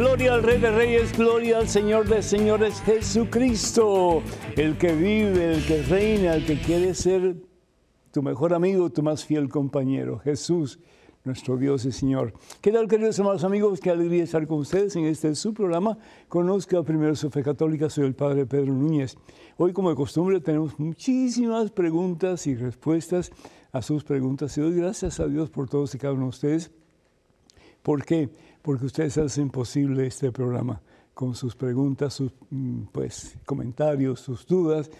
[0.00, 4.22] Gloria al Rey de Reyes, gloria al Señor de Señores, Jesucristo,
[4.56, 7.34] el que vive, el que reina, el que quiere ser
[8.12, 10.78] tu mejor amigo, tu más fiel compañero, Jesús,
[11.24, 12.32] nuestro Dios y Señor.
[12.60, 13.80] ¿Qué tal, queridos hermanos amigos?
[13.80, 15.98] Qué alegría estar con ustedes en este su programa.
[16.28, 19.16] Conozca primero su fe católica, soy el Padre Pedro Núñez.
[19.56, 23.30] Hoy, como de costumbre, tenemos muchísimas preguntas y respuestas
[23.72, 26.70] a sus preguntas y doy gracias a Dios por todos y cada uno de ustedes.
[27.82, 28.28] ¿Por qué?
[28.62, 30.80] porque ustedes hacen posible este programa
[31.14, 34.90] con sus preguntas, sus mm, pues, comentarios, sus dudas.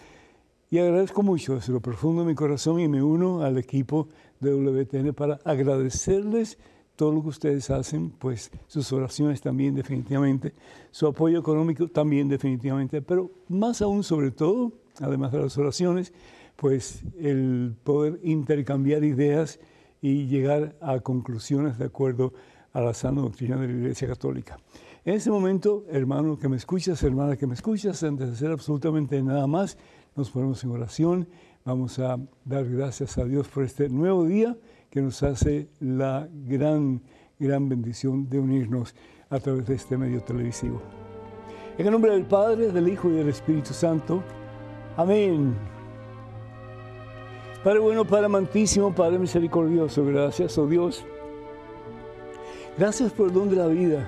[0.73, 4.07] Y agradezco mucho desde lo profundo de mi corazón y me uno al equipo
[4.39, 6.57] de WTN para agradecerles
[6.95, 10.53] todo lo que ustedes hacen, pues sus oraciones también definitivamente,
[10.89, 16.13] su apoyo económico también definitivamente, pero más aún sobre todo, además de las oraciones,
[16.55, 19.59] pues el poder intercambiar ideas
[20.01, 22.31] y llegar a conclusiones de acuerdo
[22.71, 24.57] a la sana doctrina de la Iglesia Católica.
[25.03, 29.21] En este momento, hermano que me escuchas, hermana que me escuchas, antes de hacer absolutamente
[29.21, 29.75] nada más,
[30.21, 31.27] nos ponemos en oración.
[31.65, 34.55] Vamos a dar gracias a Dios por este nuevo día
[34.91, 37.01] que nos hace la gran,
[37.39, 38.93] gran bendición de unirnos
[39.31, 40.79] a través de este medio televisivo.
[41.75, 44.21] En el nombre del Padre, del Hijo y del Espíritu Santo.
[44.95, 45.55] Amén.
[47.63, 51.03] Padre bueno, Padre amantísimo, Padre misericordioso, gracias, oh Dios
[52.77, 54.07] Gracias por el don de la vida.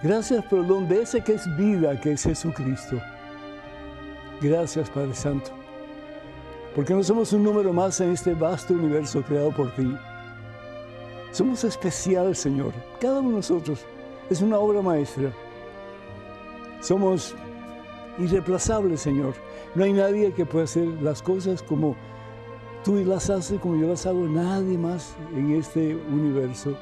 [0.00, 3.00] Gracias por el don de ese que es vida, que es Jesucristo.
[4.40, 5.50] Gracias, Padre Santo.
[6.74, 9.96] Porque no somos un número más en este vasto universo creado por ti.
[11.32, 12.72] Somos especial, Señor.
[13.00, 13.84] Cada uno de nosotros
[14.30, 15.32] es una obra maestra.
[16.80, 17.34] Somos
[18.18, 19.34] irreemplazables, Señor.
[19.74, 21.96] No hay nadie que pueda hacer las cosas como
[22.84, 24.28] tú las haces, como yo las hago.
[24.28, 26.76] Nadie más en este universo.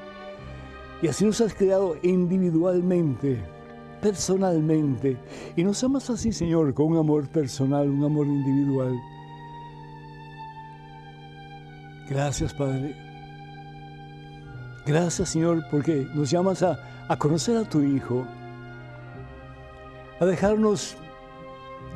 [1.01, 3.43] Y así nos has creado individualmente,
[4.01, 5.17] personalmente.
[5.57, 8.95] Y nos amas así, Señor, con un amor personal, un amor individual.
[12.09, 12.95] Gracias, Padre.
[14.87, 18.25] Gracias, Señor, porque nos llamas a, a conocer a tu Hijo,
[20.21, 20.97] a dejarnos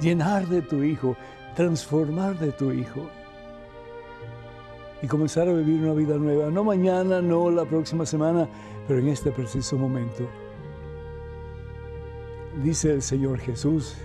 [0.00, 1.16] llenar de tu Hijo,
[1.54, 3.08] transformar de tu Hijo
[5.02, 6.50] y comenzar a vivir una vida nueva.
[6.50, 8.48] No mañana, no la próxima semana,
[8.88, 10.28] pero en este preciso momento.
[12.62, 13.96] Dice el Señor Jesús,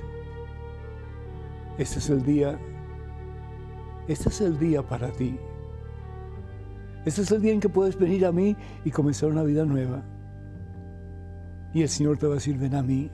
[1.78, 2.60] este es el día,
[4.08, 5.38] este es el día para ti.
[7.06, 10.04] Este es el día en que puedes venir a mí y comenzar una vida nueva.
[11.74, 13.12] Y el Señor te va a decir, ven a mí.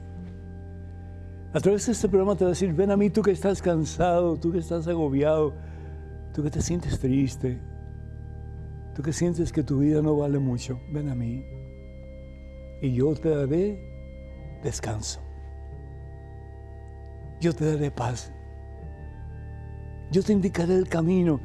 [1.52, 3.60] A través de este programa te va a decir, ven a mí tú que estás
[3.60, 5.54] cansado, tú que estás agobiado,
[6.32, 7.60] tú que te sientes triste,
[8.94, 11.42] Tú que sientes que tu vida no vale mucho, ven a mí
[12.82, 13.80] y yo te daré
[14.62, 15.20] descanso.
[17.42, 18.32] Yo te daré paz.
[20.12, 21.40] Yo te indicaré el camino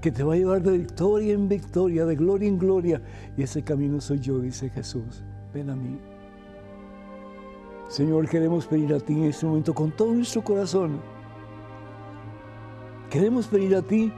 [0.00, 3.02] que te va a llevar de victoria en victoria, de gloria en gloria.
[3.36, 5.24] Y ese camino soy yo, dice Jesús.
[5.52, 5.98] Ven a mí.
[7.88, 11.00] Señor, queremos venir a ti en este momento con todo nuestro corazón.
[13.10, 14.12] Queremos venir a ti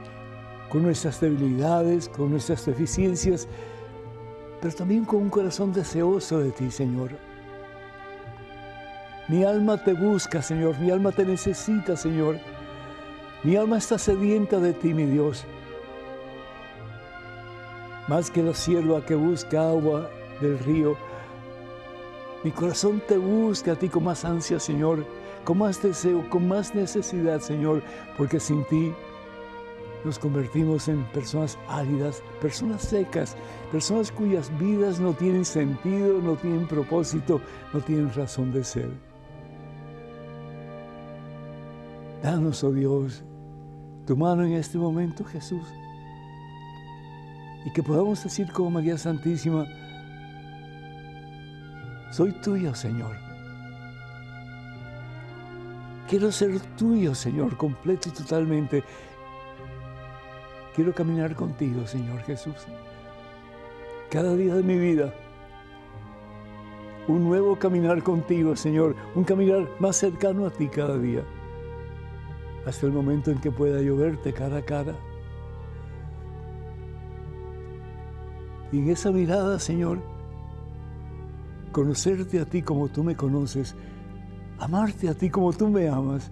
[0.69, 3.47] con nuestras debilidades, con nuestras deficiencias,
[4.61, 7.36] pero también con un corazón deseoso de ti, Señor.
[9.29, 12.39] Mi alma te busca, Señor, mi alma te necesita, Señor.
[13.43, 15.43] Mi alma está sedienta de ti, mi Dios.
[18.07, 20.95] Más que la sierva que busca agua del río,
[22.45, 25.05] mi corazón te busca a ti con más ansia, Señor,
[25.43, 27.83] con más deseo, con más necesidad, Señor,
[28.17, 28.93] porque sin ti
[30.05, 33.35] nos convertimos en personas áridas, personas secas,
[33.73, 37.41] personas cuyas vidas no tienen sentido, no tienen propósito,
[37.73, 39.06] no tienen razón de ser.
[42.21, 43.23] Danos, oh Dios,
[44.05, 45.67] tu mano en este momento, Jesús,
[47.63, 49.65] y que podamos decir como María Santísima,
[52.11, 53.15] soy tuyo, Señor.
[56.09, 58.83] Quiero ser tuyo, Señor, completo y totalmente.
[60.73, 62.55] Quiero caminar contigo, Señor Jesús.
[64.09, 65.13] Cada día de mi vida.
[67.09, 68.95] Un nuevo caminar contigo, Señor.
[69.15, 71.23] Un caminar más cercano a ti cada día.
[72.67, 74.93] Hasta el momento en que pueda yo verte cara a cara.
[78.73, 79.99] Y en esa mirada, Señor,
[81.71, 83.73] conocerte a ti como tú me conoces,
[84.59, 86.29] amarte a ti como tú me amas,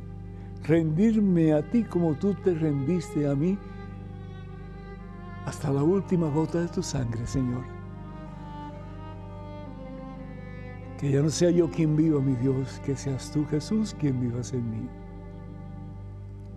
[0.64, 3.58] rendirme a ti como tú te rendiste a mí
[5.46, 7.64] hasta la última gota de tu sangre, Señor.
[11.00, 14.52] Que ya no sea yo quien viva, mi Dios, que seas tú, Jesús, quien vivas
[14.52, 15.05] en mí.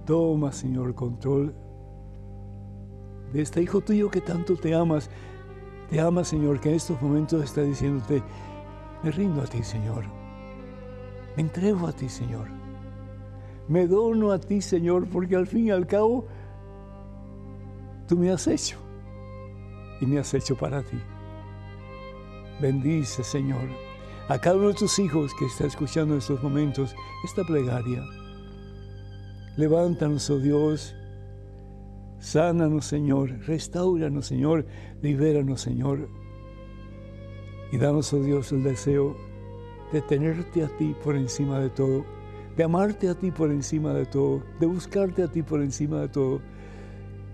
[0.08, 1.54] Toma, Señor, control
[3.30, 5.10] de este hijo tuyo que tanto te amas.
[5.90, 8.22] Te ama, Señor, que en estos momentos está diciéndote,
[9.02, 10.06] me rindo a ti, Señor.
[11.36, 12.48] Me entrego a ti, Señor.
[13.68, 16.24] Me dono a ti, Señor, porque al fin y al cabo
[18.06, 18.78] tú me has hecho
[20.00, 20.96] y me has hecho para ti.
[22.62, 23.68] Bendice, Señor,
[24.30, 26.96] a cada uno de tus hijos que está escuchando en estos momentos
[27.26, 28.02] esta plegaria.
[29.58, 30.94] Levántanos, oh Dios,
[32.20, 34.64] sánanos, Señor, restauranos, Señor,
[35.02, 36.08] libéranos, Señor,
[37.72, 39.16] y danos, oh Dios, el deseo
[39.92, 42.04] de tenerte a ti por encima de todo,
[42.56, 46.08] de amarte a ti por encima de todo, de buscarte a ti por encima de
[46.08, 46.40] todo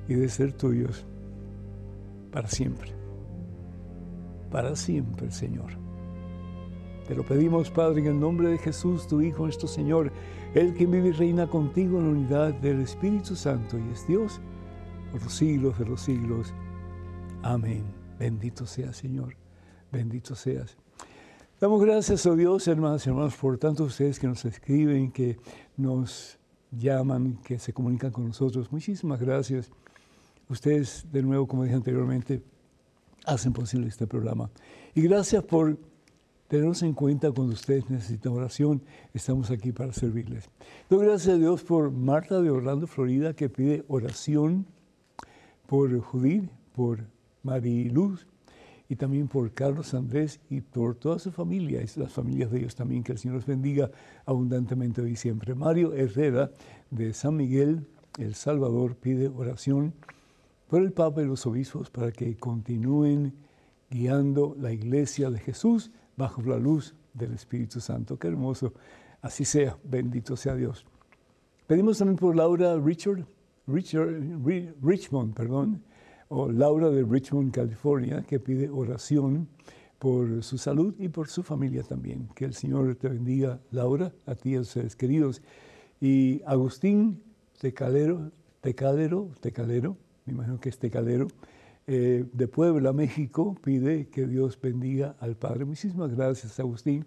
[0.08, 1.04] y de ser tuyos
[2.32, 2.90] para siempre.
[4.50, 5.72] Para siempre, Señor.
[7.06, 10.10] Te lo pedimos, Padre, en el nombre de Jesús, tu Hijo, nuestro Señor,
[10.54, 14.40] el que vive y reina contigo en la unidad del Espíritu Santo y es Dios
[15.10, 16.54] por los siglos de los siglos.
[17.42, 17.84] Amén.
[18.18, 19.36] Bendito sea, Señor.
[19.90, 20.76] Bendito seas.
[21.60, 25.38] Damos gracias a Dios, hermanas y hermanos, por tantos ustedes que nos escriben, que
[25.76, 26.38] nos
[26.70, 28.70] llaman, que se comunican con nosotros.
[28.70, 29.70] Muchísimas gracias.
[30.48, 32.42] Ustedes, de nuevo, como dije anteriormente,
[33.26, 34.50] hacen posible este programa.
[34.94, 35.78] Y gracias por
[36.54, 38.80] tenernos en cuenta cuando ustedes necesitan oración.
[39.12, 40.48] Estamos aquí para servirles.
[40.88, 44.64] Doy gracias a Dios por Marta de Orlando, Florida, que pide oración
[45.66, 47.08] por Judith, por
[47.42, 48.28] Mariluz
[48.88, 52.76] y también por Carlos Andrés y por toda su familia, y las familias de ellos
[52.76, 53.02] también.
[53.02, 53.90] Que el Señor los bendiga
[54.24, 55.56] abundantemente hoy y siempre.
[55.56, 56.52] Mario Herrera
[56.88, 57.84] de San Miguel,
[58.16, 59.92] El Salvador, pide oración
[60.68, 63.34] por el Papa y los obispos para que continúen
[63.90, 68.18] guiando la iglesia de Jesús bajo la luz del Espíritu Santo.
[68.18, 68.72] Qué hermoso.
[69.22, 69.76] Así sea.
[69.84, 70.84] Bendito sea Dios.
[71.66, 73.24] Pedimos también por Laura Richard,
[73.66, 74.20] Richard
[74.82, 75.82] Richmond, perdón,
[76.28, 79.48] o Laura de Richmond, California, que pide oración
[79.98, 82.28] por su salud y por su familia también.
[82.34, 85.40] Que el Señor te bendiga, Laura, a ti a tus seres queridos.
[86.00, 87.22] Y Agustín
[87.58, 88.30] Tecalero,
[88.60, 89.96] Tecalero, Tecalero,
[90.26, 91.28] me imagino que es Tecalero,
[91.86, 95.64] eh, de Puebla, México, pide que Dios bendiga al Padre.
[95.64, 97.04] Muchísimas gracias, Agustín,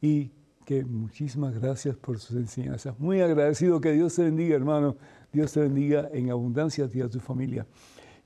[0.00, 0.30] y
[0.64, 2.98] que muchísimas gracias por sus enseñanzas.
[2.98, 4.96] Muy agradecido, que Dios te bendiga, hermano.
[5.32, 7.66] Dios te bendiga en abundancia a ti y a tu familia.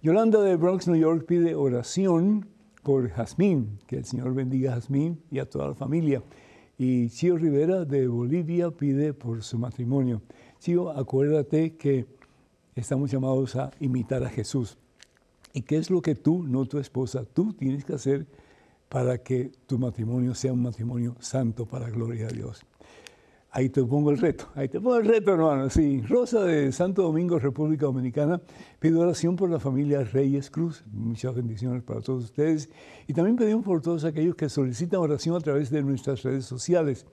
[0.01, 2.47] Yolanda de Bronx, New York, pide oración
[2.85, 6.23] por Jazmín, que el Señor bendiga a Jazmín y a toda la familia.
[6.79, 10.23] Y Chio Rivera de Bolivia pide por su matrimonio.
[10.61, 12.07] Chio, acuérdate que
[12.77, 14.79] estamos llamados a imitar a Jesús.
[15.59, 18.29] ¿Y qué es lo que tú, no tu esposa, tú tienes que hacer
[18.89, 22.65] para que tu matrimonio sea un matrimonio santo para gloria a Dios?
[23.51, 25.69] Ahí te pongo el reto, ahí te pongo el reto, hermano.
[25.69, 28.41] Sí, Rosa de Santo Domingo, República Dominicana,
[28.79, 30.85] pide oración por la familia Reyes Cruz.
[30.93, 32.71] Muchas bendiciones para todos ustedes.
[33.09, 37.05] Y también pedimos por todos aquellos que solicitan oración a través de nuestras redes sociales.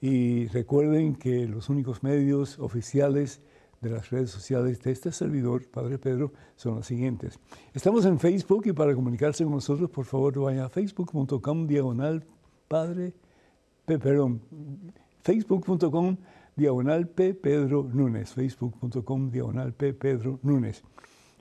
[0.00, 3.42] Y recuerden que los únicos medios oficiales
[3.80, 7.38] de las redes sociales de este servidor, Padre Pedro, son los siguientes.
[7.72, 12.24] Estamos en Facebook y para comunicarse con nosotros, por favor, vaya a facebook.com diagonal
[12.68, 13.14] Padre,
[13.86, 14.42] perdón,
[15.22, 16.16] facebook.com
[16.54, 17.32] diagonal P.
[17.32, 19.94] Pedro Núñez, facebook.com diagonal P.
[19.94, 20.82] Pedro Núñez.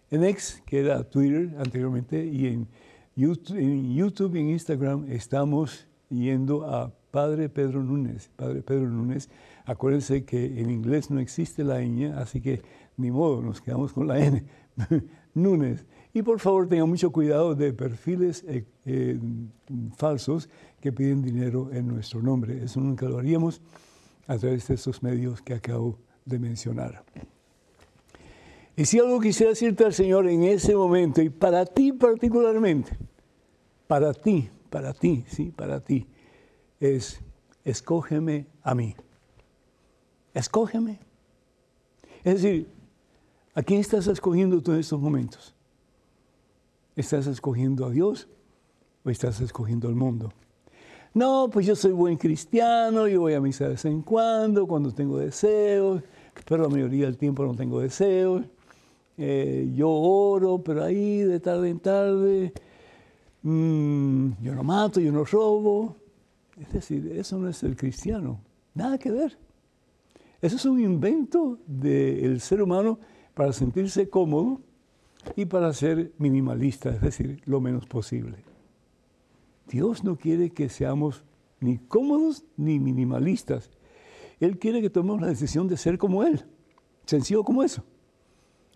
[0.10, 2.68] En X, que era Twitter anteriormente, y en
[3.16, 8.32] YouTube, en YouTube y en Instagram estamos yendo a Padre Pedro Núñez.
[8.36, 9.30] Padre Pedro Núñez,
[9.70, 12.62] acuérdense que en inglés no existe la ñ, así que
[12.98, 14.44] ni modo, nos quedamos con la N.
[15.36, 15.86] Núñez.
[16.12, 19.20] Y por favor tengan mucho cuidado de perfiles eh, eh,
[19.96, 20.50] falsos
[20.82, 22.64] que piden dinero en nuestro nombre.
[22.64, 23.62] Eso nunca lo haríamos
[24.26, 27.04] a través de estos medios que acabo de mencionar.
[28.76, 32.98] Y si algo quisiera decirte al Señor en ese momento, y para ti particularmente,
[33.88, 36.08] para ti, para ti, sí, para ti,
[36.80, 37.22] es,
[37.64, 38.96] escógeme a mí.
[40.34, 41.00] Escógeme.
[42.24, 42.68] Es decir,
[43.56, 45.54] ¿a quién estás escogiendo tú en estos momentos?
[46.96, 48.28] ¿Estás escogiendo a Dios
[49.04, 50.32] o estás escogiendo al mundo?
[51.14, 54.92] No, pues yo soy buen cristiano, yo voy a misa de vez en cuando, cuando
[54.92, 56.04] tengo deseos,
[56.46, 58.44] pero la mayoría del tiempo no tengo deseos.
[59.18, 62.54] Eh, yo oro, pero ahí de tarde en tarde,
[63.42, 65.96] mm, yo no mato, yo no robo.
[66.60, 68.40] Es decir, eso no es el cristiano,
[68.76, 69.38] nada que ver.
[70.42, 73.00] Eso es un invento del ser humano
[73.34, 74.62] para sentirse cómodo
[75.36, 78.38] y para ser minimalista, es decir, lo menos posible.
[79.68, 81.26] Dios no quiere que seamos
[81.60, 83.70] ni cómodos ni minimalistas.
[84.40, 86.46] Él quiere que tomemos la decisión de ser como Él.
[87.06, 87.84] Sencillo como eso.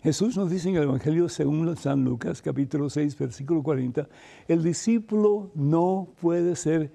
[0.02, 4.10] Jesús nos dice en el Evangelio según San Lucas, capítulo 6, versículo 40,
[4.50, 6.92] el discípulo no puede ser,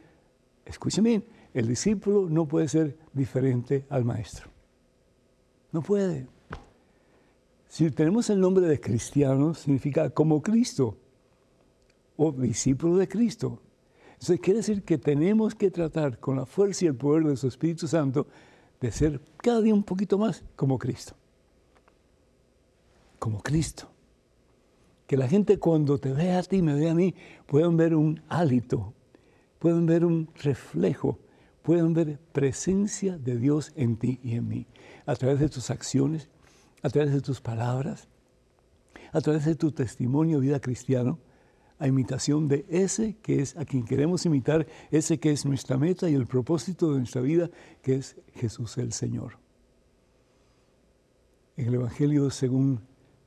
[0.66, 4.57] escuchen bien, el discípulo no puede ser diferente al maestro.
[5.72, 6.26] No puede.
[7.68, 10.96] Si tenemos el nombre de cristiano, significa como Cristo
[12.16, 13.60] o discípulo de Cristo.
[14.20, 17.46] Eso quiere decir que tenemos que tratar con la fuerza y el poder de su
[17.46, 18.26] Espíritu Santo
[18.80, 21.14] de ser cada día un poquito más como Cristo
[23.18, 23.88] como Cristo.
[25.06, 27.14] Que la gente cuando te vea a ti, me vea a mí,
[27.46, 28.92] puedan ver un hálito,
[29.58, 31.18] puedan ver un reflejo,
[31.68, 34.66] puedan ver presencia de Dios en ti y en mí,
[35.04, 36.30] a través de tus acciones,
[36.82, 38.08] a través de tus palabras,
[39.12, 41.18] a través de tu testimonio vida cristiano,
[41.78, 46.08] a imitación de ese que es a quien queremos imitar, ese que es nuestra meta
[46.08, 47.50] y el propósito de nuestra vida,
[47.82, 49.38] que es Jesús el Señor.
[51.58, 52.80] En el Evangelio según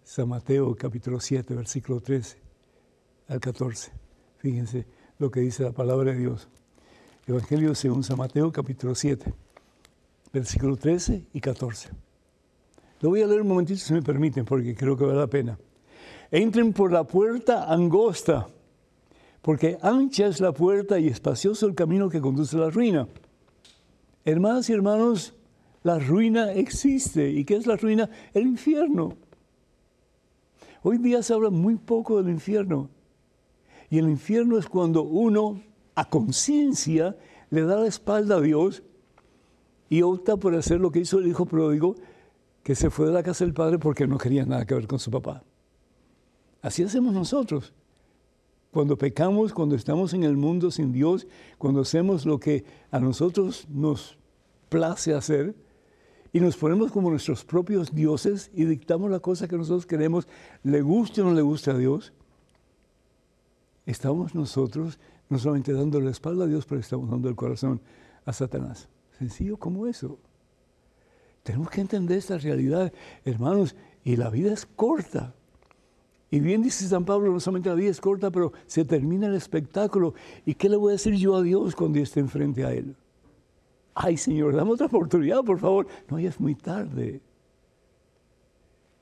[0.03, 2.39] San Mateo capítulo 7, versículo 13
[3.27, 3.91] al 14.
[4.39, 4.88] Fíjense
[5.19, 6.50] lo que dice la palabra de Dios.
[7.28, 9.32] Evangelio según San Mateo capítulo 7,
[10.34, 11.90] versículo 13 y 14.
[13.00, 15.60] Lo voy a leer un momentito si me permiten, porque creo que vale la pena.
[16.32, 18.48] Entren por la puerta angosta,
[19.44, 23.08] porque ancha es la puerta y espacioso el camino que conduce a la ruina.
[24.25, 25.36] Hermanas y hermanos,
[25.84, 27.30] la ruina existe.
[27.30, 28.10] ¿Y qué es la ruina?
[28.34, 29.16] El infierno.
[30.82, 32.90] Hoy día se habla muy poco del infierno.
[33.92, 35.62] Y el infierno es cuando uno,
[36.01, 37.15] a conciencia,
[37.51, 38.81] le da la espalda a Dios
[39.88, 41.96] y opta por hacer lo que hizo el hijo pródigo,
[42.63, 44.98] que se fue de la casa del padre porque no quería nada que ver con
[44.98, 45.43] su papá.
[46.63, 47.72] Así hacemos nosotros.
[48.72, 51.27] Cuando pecamos, cuando estamos en el mundo sin Dios,
[51.60, 54.17] cuando hacemos lo que a nosotros nos
[54.70, 55.53] place hacer,
[56.34, 60.27] y nos ponemos como nuestros propios dioses y dictamos la cosa que nosotros queremos,
[60.63, 62.12] le guste o no le guste a Dios,
[63.86, 64.98] estamos nosotros
[65.31, 67.81] no solamente dando la espalda a Dios, pero estamos dando el corazón
[68.25, 68.89] a Satanás.
[69.17, 70.19] Sencillo como eso.
[71.41, 72.91] Tenemos que entender esta realidad,
[73.23, 75.33] hermanos, y la vida es corta.
[76.29, 79.35] Y bien dice San Pablo, no solamente la vida es corta, pero se termina el
[79.35, 80.13] espectáculo.
[80.45, 82.95] ¿Y qué le voy a decir yo a Dios cuando esté enfrente a Él?
[83.93, 85.88] ay Señor, dame otra oportunidad, por favor.
[86.09, 87.21] No, ya es muy tarde.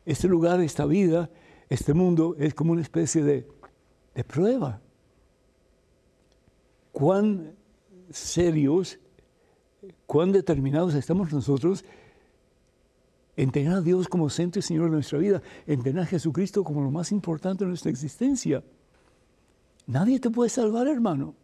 [0.06, 1.30] Este lugar, esta vida,
[1.70, 3.48] este mundo es como una especie de,
[4.14, 4.80] de prueba.
[7.00, 7.56] Cuán
[8.10, 9.00] serios,
[10.06, 11.86] cuán determinados estamos nosotros
[13.38, 16.62] en tener a Dios como centro y Señor de nuestra vida, en tener a Jesucristo
[16.62, 18.66] como lo más importante de nuestra existencia.
[19.88, 21.36] Nadie te puede salvar, hermano.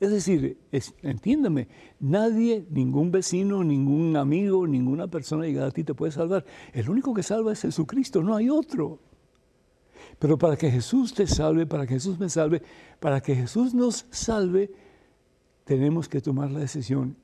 [0.00, 0.58] Es decir,
[1.02, 1.68] entiéndame,
[2.00, 6.44] nadie, ningún vecino, ningún amigo, ninguna persona llegada a ti te puede salvar.
[6.72, 8.98] El único que salva es Jesucristo, no hay otro.
[10.18, 12.62] Pero para que Jesús te salve, para que Jesús me salve,
[12.98, 14.72] para que Jesús nos salve,
[15.64, 17.16] tenemos que tomar la decisión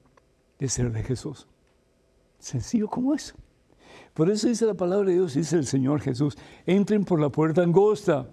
[0.58, 1.46] de ser de Jesús.
[2.38, 3.34] Sencillo como eso.
[4.12, 6.36] Por eso dice la palabra de Dios, dice el Señor Jesús,
[6.66, 8.30] entren por la puerta angosta.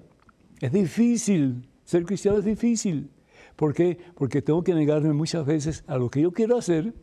[0.60, 3.10] Es difícil, ser cristiano es difícil.
[3.56, 3.98] ¿Por qué?
[4.16, 6.94] Porque tengo que negarme muchas veces a lo que yo quiero hacer.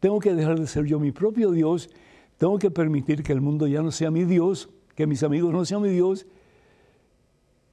[0.00, 1.90] Tengo que dejar de ser yo mi propio Dios.
[2.38, 5.64] Tengo que permitir que el mundo ya no sea mi Dios, que mis amigos no
[5.64, 6.26] sean mi Dios,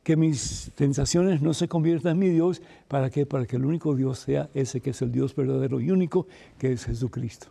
[0.04, 2.62] que mis sensaciones no se conviertan en mi Dios.
[2.88, 3.26] ¿Para qué?
[3.26, 6.72] Para que el único Dios sea ese que es el Dios verdadero y único, que
[6.72, 7.48] es Jesucristo.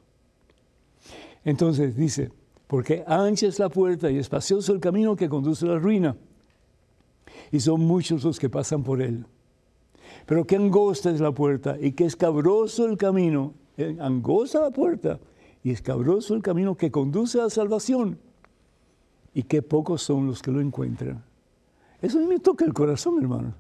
[1.44, 2.30] Entonces dice,
[2.66, 6.16] porque ancha es la puerta y espacioso el camino que conduce a la ruina,
[7.52, 9.24] y son muchos los que pasan por él.
[10.26, 13.54] Pero qué angosta es la puerta y qué escabroso el camino.
[13.76, 15.20] Eh, angosta la puerta
[15.62, 18.18] y escabroso el camino que conduce a la salvación.
[19.38, 21.22] Y qué pocos son los que lo encuentran.
[22.02, 23.54] Eso a mí me toca el corazón, hermano.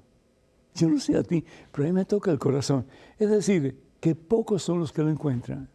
[0.74, 2.84] Yo no sé a ti, pero a mí me toca el corazón.
[3.16, 5.68] Es decir, qué pocos son los que lo encuentran.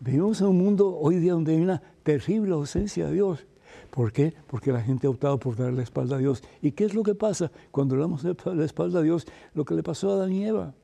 [0.00, 3.46] Vivimos en un mundo hoy día donde hay una terrible ausencia de Dios.
[3.90, 4.34] ¿Por qué?
[4.46, 6.42] Porque la gente ha optado por dar la espalda a Dios.
[6.60, 9.26] ¿Y qué es lo que pasa cuando le damos la espalda a Dios?
[9.54, 10.74] Lo que le pasó a Adán y Eva.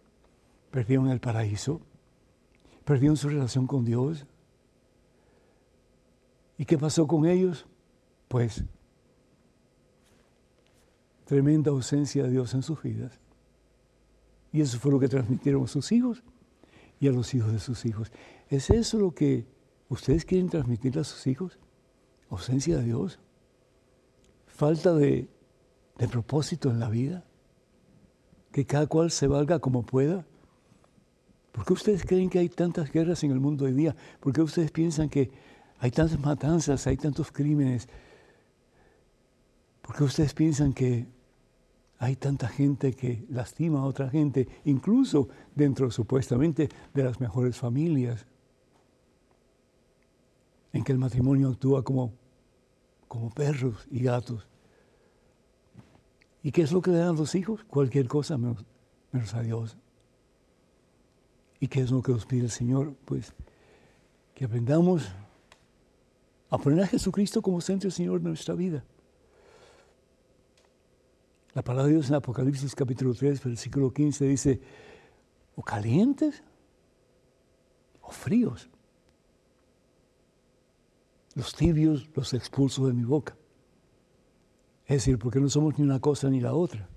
[0.70, 1.82] Perdieron el paraíso,
[2.86, 4.24] perdieron su relación con Dios.
[6.58, 7.66] ¿Y qué pasó con ellos?
[8.28, 8.64] Pues
[11.24, 13.18] tremenda ausencia de Dios en sus vidas.
[14.52, 16.22] Y eso fue lo que transmitieron a sus hijos
[17.00, 18.12] y a los hijos de sus hijos.
[18.48, 19.46] ¿Es eso lo que
[19.88, 21.58] ustedes quieren transmitir a sus hijos?
[22.34, 23.18] ausencia de Dios,
[24.46, 25.28] falta de,
[26.10, 27.24] propósito en la vida.
[28.52, 30.24] que cada cual se valga como pueda.
[31.50, 33.96] ¿Por qué ustedes creen que hay tantas guerras en el mundo hoy día?
[34.20, 35.32] ¿Por qué ustedes piensan que
[35.84, 37.90] hay tantas matanzas, hay tantos crímenes?
[39.82, 41.06] ¿Por qué ustedes piensan que
[41.98, 48.24] hay tanta gente que lastima a otra gente, incluso dentro supuestamente de las mejores familias?
[50.72, 52.14] En que el matrimonio actúa como,
[53.06, 54.48] como perros y gatos.
[56.42, 57.62] ¿Y qué es lo que le dan los hijos?
[57.64, 58.64] Cualquier cosa menos,
[59.12, 59.76] menos a Dios.
[61.60, 62.94] ¿Y qué es lo que nos pide el Señor?
[63.04, 63.34] Pues
[64.34, 65.12] que aprendamos
[66.50, 68.84] a poner a Jesucristo como centro Señor de nuestra vida.
[71.54, 74.60] La palabra de Dios en Apocalipsis capítulo 3, versículo 15 dice,
[75.54, 76.42] o calientes
[78.02, 78.68] o fríos.
[81.34, 83.36] Los tibios los expulso de mi boca.
[84.86, 86.88] Es decir, porque no somos ni una cosa ni la otra.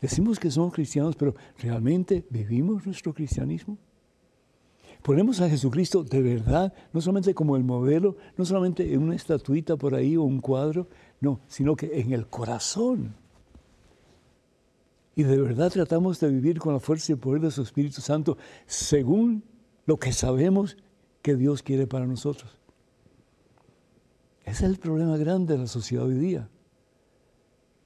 [0.00, 3.78] Decimos que somos cristianos, pero ¿realmente vivimos nuestro cristianismo?
[5.06, 9.76] Ponemos a Jesucristo de verdad, no solamente como el modelo, no solamente en una estatuita
[9.76, 10.88] por ahí o un cuadro,
[11.20, 13.14] no, sino que en el corazón.
[15.14, 18.00] Y de verdad tratamos de vivir con la fuerza y el poder de su Espíritu
[18.00, 18.36] Santo
[18.66, 19.44] según
[19.84, 20.76] lo que sabemos
[21.22, 22.58] que Dios quiere para nosotros.
[24.44, 26.48] Ese es el problema grande de la sociedad hoy día,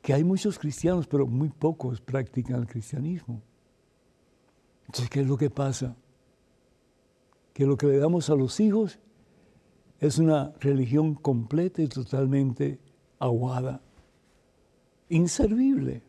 [0.00, 3.42] que hay muchos cristianos, pero muy pocos practican el cristianismo.
[4.86, 5.94] Entonces, ¿qué es lo que pasa?
[7.60, 8.98] Que lo que le damos a los hijos
[9.98, 12.80] es una religión completa y totalmente
[13.18, 13.82] aguada,
[15.10, 16.02] inservible.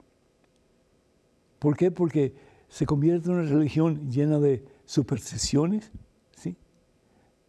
[1.59, 1.91] ¿Por qué?
[1.91, 2.33] Porque
[2.69, 5.91] se convierte en una religión llena de supersticiones,
[6.37, 6.55] ¿sí?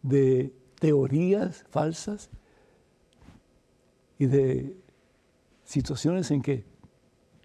[0.01, 2.29] de teorías falsas
[4.19, 4.75] y de
[5.63, 6.65] situaciones en que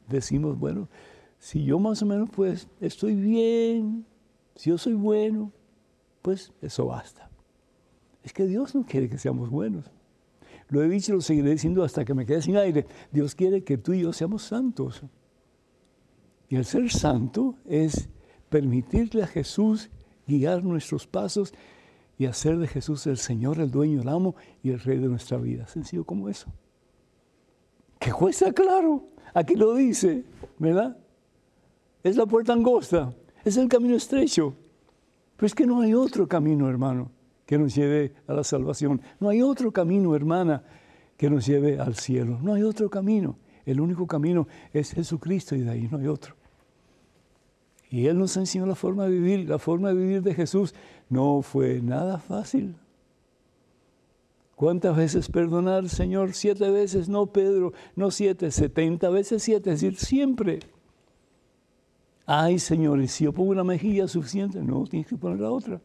[0.08, 0.88] decimos, bueno,
[1.38, 4.04] si yo más o menos pues estoy bien,
[4.56, 5.52] si yo soy bueno,
[6.28, 7.30] pues eso basta.
[8.22, 9.90] Es que Dios no quiere que seamos buenos.
[10.68, 12.84] Lo he dicho y lo seguiré diciendo hasta que me quede sin aire.
[13.10, 15.02] Dios quiere que tú y yo seamos santos.
[16.50, 18.10] Y el ser santo es
[18.50, 19.88] permitirle a Jesús
[20.26, 21.54] guiar nuestros pasos
[22.18, 25.38] y hacer de Jesús el Señor, el dueño, el amo y el rey de nuestra
[25.38, 25.66] vida.
[25.66, 26.52] Sencillo como eso.
[27.98, 29.02] Que cuesta claro.
[29.32, 30.26] Aquí lo dice,
[30.58, 30.94] ¿verdad?
[32.02, 33.14] Es la puerta angosta,
[33.46, 34.54] es el camino estrecho.
[35.38, 37.12] Pero es que no hay otro camino, hermano,
[37.46, 39.00] que nos lleve a la salvación.
[39.20, 40.64] No hay otro camino, hermana,
[41.16, 42.40] que nos lleve al cielo.
[42.42, 43.38] No hay otro camino.
[43.64, 46.34] El único camino es Jesucristo y de ahí no hay otro.
[47.88, 49.48] Y Él nos enseñó la forma de vivir.
[49.48, 50.74] La forma de vivir de Jesús
[51.08, 52.74] no fue nada fácil.
[54.56, 56.32] ¿Cuántas veces perdonar, Señor?
[56.32, 60.58] Siete veces, no Pedro, no siete, setenta veces siete, es decir, siempre.
[62.30, 65.80] Ay, Señor, y si yo pongo una mejilla suficiente, no, tienes que poner la otra.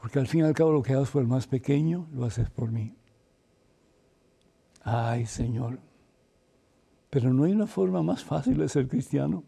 [0.00, 2.48] Porque al fin y al cabo lo que hagas por el más pequeño, lo haces
[2.48, 2.94] por mí.
[4.84, 5.80] Ay, Señor.
[7.10, 9.42] Pero no hay una forma más fácil de ser cristiano.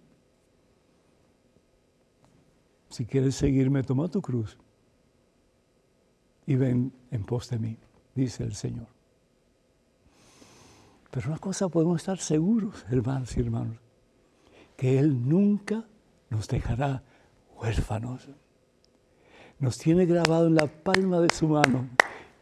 [2.88, 4.58] Si quieres seguirme, toma tu cruz
[6.44, 7.78] y ven en pos de mí,
[8.16, 8.88] dice el Señor.
[11.12, 13.87] Pero una cosa podemos estar seguros, hermanos y hermanos
[14.78, 15.84] que Él nunca
[16.30, 17.02] nos dejará
[17.60, 18.28] huérfanos.
[19.58, 21.88] Nos tiene grabado en la palma de su mano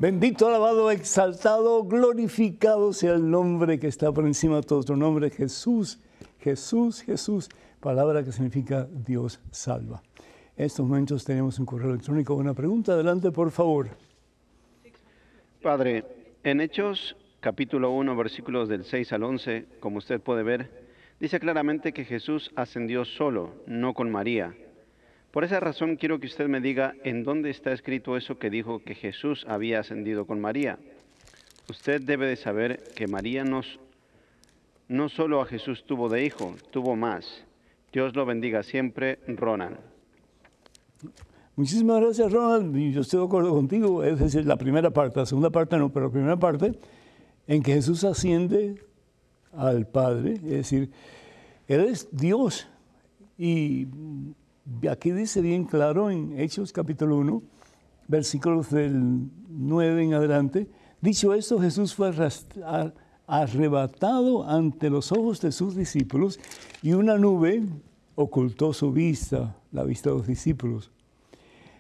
[0.03, 5.31] Bendito, alabado, exaltado, glorificado sea el nombre que está por encima de todo otro nombre,
[5.31, 6.01] Jesús,
[6.41, 10.03] Jesús, Jesús, palabra que significa Dios salva.
[10.57, 12.35] En estos momentos tenemos un correo electrónico.
[12.35, 13.91] Una pregunta, adelante por favor.
[15.63, 16.05] Padre,
[16.43, 20.69] en Hechos capítulo 1, versículos del 6 al 11, como usted puede ver,
[21.21, 24.53] dice claramente que Jesús ascendió solo, no con María.
[25.33, 28.81] Por esa razón quiero que usted me diga en dónde está escrito eso que dijo
[28.81, 30.79] que Jesús había ascendido con María.
[31.71, 37.45] Usted debe de saber que María no solo a Jesús tuvo de hijo, tuvo más.
[37.95, 39.79] Dios lo bendiga siempre, Ronald.
[41.57, 42.77] Muchísimas gracias, Ronald.
[42.93, 44.05] Yo estoy de acuerdo contigo.
[44.05, 46.73] Es decir, la primera parte, la segunda parte no, pero la primera parte
[47.47, 48.83] en que Jesús asciende
[49.53, 50.91] al Padre, es decir,
[51.69, 52.69] Él es Dios.
[53.39, 53.87] Y
[54.91, 57.43] aquí dice bien claro en Hechos capítulo 1,
[58.09, 60.69] versículos del 9 en adelante,
[61.01, 62.13] dicho esto, Jesús fue
[63.27, 66.39] arrebatado ante los ojos de sus discípulos
[66.83, 67.63] y una nube
[68.15, 70.91] ocultó su vista, la vista de los discípulos.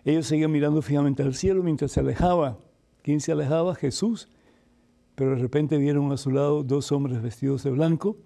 [0.05, 2.59] Ellos seguían mirando fijamente al cielo mientras se alejaba.
[3.03, 3.75] ¿Quién se alejaba?
[3.75, 4.29] Jesús.
[5.15, 8.17] Pero de repente vieron a su lado dos hombres vestidos de blanco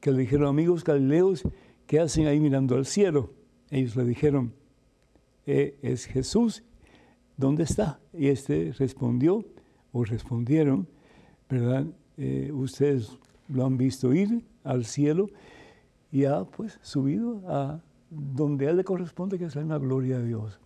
[0.00, 1.42] que le dijeron, amigos galileos,
[1.86, 3.30] ¿qué hacen ahí mirando al cielo?
[3.70, 4.52] Ellos le dijeron,
[5.46, 6.62] eh, es Jesús,
[7.36, 8.00] ¿dónde está?
[8.12, 9.44] Y este respondió,
[9.92, 10.88] o respondieron,
[11.48, 11.86] ¿verdad?
[12.16, 15.28] Eh, ustedes lo han visto ir al cielo
[16.10, 20.26] y ha pues subido a donde a él le corresponde, que es la gloria de
[20.26, 20.58] Dios.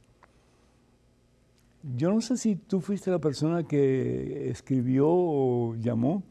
[1.97, 6.23] Yo no sé si tú fuiste la persona que escribió o llamó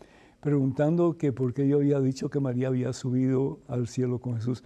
[0.41, 4.63] preguntando que por qué yo había dicho que María había subido al cielo con Jesús.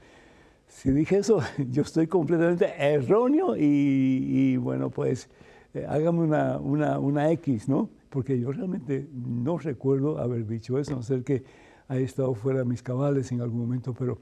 [0.71, 5.29] Si dije eso, yo estoy completamente erróneo y, bueno, pues
[5.73, 6.57] eh, hágame una,
[6.99, 7.89] una, X, ¿no?
[8.09, 11.43] Porque yo realmente no recuerdo haber dicho eso, a no ser que
[11.87, 14.19] haya estado fuera de mis cabales en algún momento, pero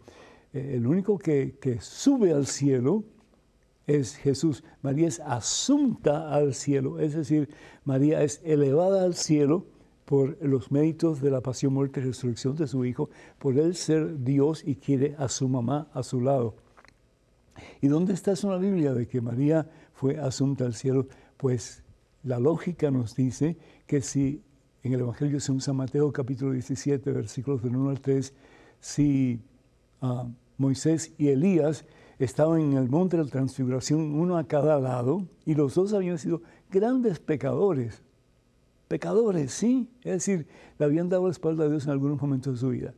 [0.52, 3.04] eh, el único que, que sube al cielo
[3.86, 4.64] es Jesús.
[4.82, 7.48] María es asunta al cielo, es decir,
[7.86, 9.68] María es elevada al cielo
[10.10, 14.24] por los méritos de la pasión, muerte y resurrección de su Hijo, por él ser
[14.24, 16.56] Dios y quiere a su mamá a su lado.
[17.80, 21.06] ¿Y dónde está eso en la Biblia de que María fue asunta al cielo?
[21.38, 21.84] Pues
[22.24, 24.42] la lógica nos dice que si
[24.82, 28.34] en el Evangelio según San Mateo capítulo 17, versículos del 1 al 3,
[28.80, 29.40] si
[30.02, 31.86] ah, Moisés y Elías
[32.18, 36.18] estaban en el monte de la transfiguración, uno a cada lado, y los dos habían
[36.18, 36.42] sido
[36.72, 38.02] grandes pecadores.
[38.90, 39.88] Pecadores, sí.
[40.02, 40.48] Es decir,
[40.80, 42.94] le habían dado la espalda a Dios en algunos momentos de su vida.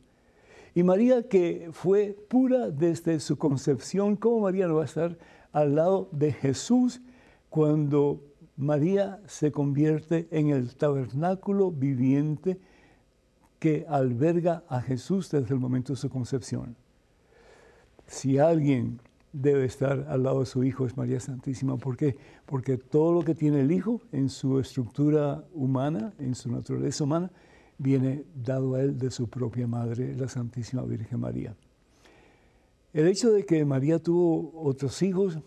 [0.74, 5.18] Y María, que fue pura desde su concepción, ¿cómo María no va a estar
[5.52, 7.02] al lado de Jesús
[7.50, 8.24] cuando
[8.56, 12.58] María se convierte en el tabernáculo viviente
[13.58, 16.74] que alberga a Jesús desde el momento de su concepción?
[18.06, 18.98] Si alguien
[19.32, 21.76] debe estar al lado de su Hijo es María Santísima.
[21.76, 22.16] ¿Por qué?
[22.46, 27.30] Porque todo lo que tiene el Hijo en su estructura humana, en su naturaleza humana,
[27.78, 31.56] viene dado a él de su propia madre, la Santísima Virgen María.
[32.92, 35.38] El hecho de que María tuvo otros hijos,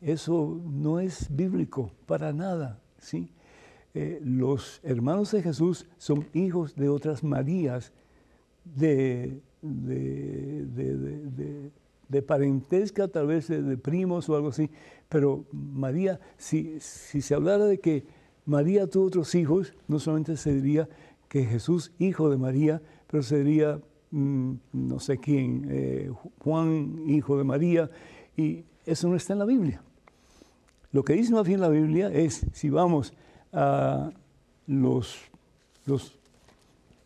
[0.00, 2.78] eso no es bíblico para nada.
[2.98, 3.32] ¿sí?
[3.94, 7.92] Eh, los hermanos de Jesús son hijos de otras Marías,
[8.64, 9.40] de,
[12.22, 14.68] parentesca, tal vez de, primos o algo así,
[15.08, 18.04] pero María, si, si se hablara de que
[18.44, 20.88] María tuvo otros hijos, no solamente se diría
[21.28, 27.38] que Jesús, hijo de María, pero se diría, mm, no sé quién, eh, Juan, hijo
[27.38, 27.90] de María,
[28.36, 29.82] y eso no está en la Biblia.
[30.90, 33.14] Lo que dice más bien la Biblia es, si vamos
[33.52, 34.10] a
[34.66, 35.16] los,
[35.86, 36.18] los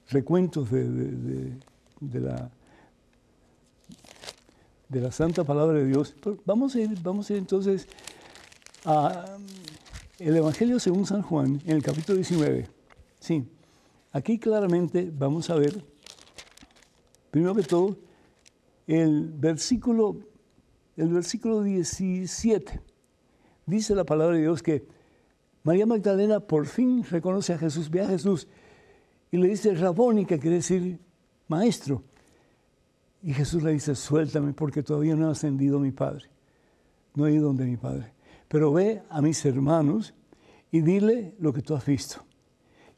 [0.09, 1.61] recuentos de
[2.01, 2.51] la
[4.95, 6.15] de la Santa Palabra de Dios.
[6.45, 7.89] vamos a ir, vamos a ir entonces
[8.85, 9.37] a
[10.21, 12.69] el Evangelio según San Juan, en el capítulo 19.
[13.19, 13.45] Sí,
[14.13, 15.85] aquí claramente vamos a ver,
[17.33, 17.99] primero que todo,
[18.87, 20.21] el versículo,
[20.97, 22.81] el versículo 17.
[23.67, 24.87] Dice la palabra de Dios que
[25.65, 28.47] María Magdalena por fin reconoce a Jesús, ve a Jesús
[29.33, 31.01] y le dice Rabóni, que quiere decir
[31.49, 32.05] maestro.
[33.25, 36.27] Y Jesús le dice, suéltame porque todavía no ha ascendido mi Padre.
[37.15, 38.13] No he ido donde mi Padre.
[38.49, 40.13] Pero ve a mis hermanos
[40.71, 42.23] y dile lo que tú has visto.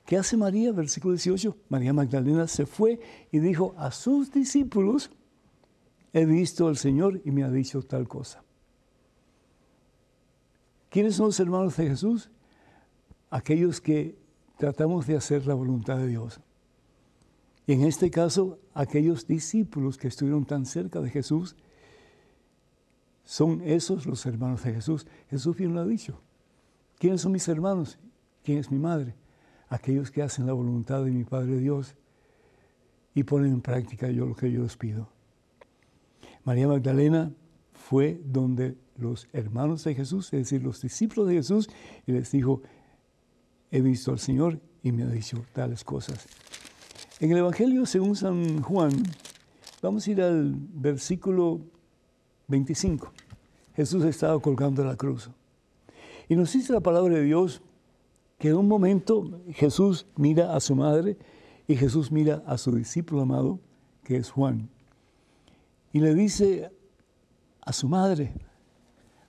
[0.04, 0.72] ¿Qué hace María?
[0.72, 1.56] Versículo 18.
[1.68, 2.98] María Magdalena se fue
[3.30, 5.12] y dijo a sus discípulos,
[6.12, 8.42] he visto al Señor y me ha dicho tal cosa.
[10.90, 12.30] ¿Quiénes son los hermanos de Jesús?
[13.30, 14.18] Aquellos que
[14.58, 16.40] tratamos de hacer la voluntad de Dios.
[17.66, 21.56] Y en este caso, aquellos discípulos que estuvieron tan cerca de Jesús,
[23.24, 25.06] son esos los hermanos de Jesús.
[25.28, 26.20] Jesús bien lo ha dicho.
[26.98, 27.98] ¿Quiénes son mis hermanos?
[28.44, 29.14] ¿Quién es mi madre?
[29.68, 31.96] Aquellos que hacen la voluntad de mi Padre Dios
[33.14, 35.08] y ponen en práctica yo lo que yo les pido.
[36.44, 37.32] María Magdalena
[37.72, 41.68] fue donde los hermanos de Jesús, es decir, los discípulos de Jesús,
[42.06, 42.62] y les dijo,
[43.72, 46.28] he visto al Señor y me ha dicho tales cosas.
[47.18, 48.90] En el Evangelio según San Juan,
[49.80, 51.62] vamos a ir al versículo
[52.48, 53.10] 25.
[53.74, 55.30] Jesús estaba colgando la cruz.
[56.28, 57.62] Y nos dice la palabra de Dios
[58.36, 61.16] que en un momento Jesús mira a su madre
[61.66, 63.60] y Jesús mira a su discípulo amado,
[64.04, 64.68] que es Juan.
[65.94, 66.70] Y le dice
[67.62, 68.34] a su madre,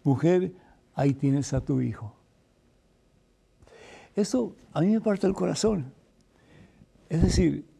[0.03, 0.51] mujer,
[0.93, 2.13] ahí tienes a tu hijo.
[4.13, 5.93] Esto a mí me parte el corazón.
[7.07, 7.76] Es decir,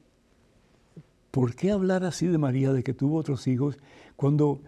[1.38, 3.78] ¿por qué hablar así de María, de que tuvo otros hijos,
[4.16, 4.60] cuando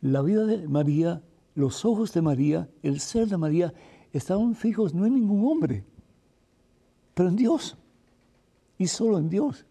[0.00, 1.24] la vida de María,
[1.56, 3.74] los ojos de María, el ser de María,
[4.12, 5.84] estaban fijos no en ningún hombre,
[7.14, 7.76] pero en Dios,
[8.78, 9.66] y solo en Dios?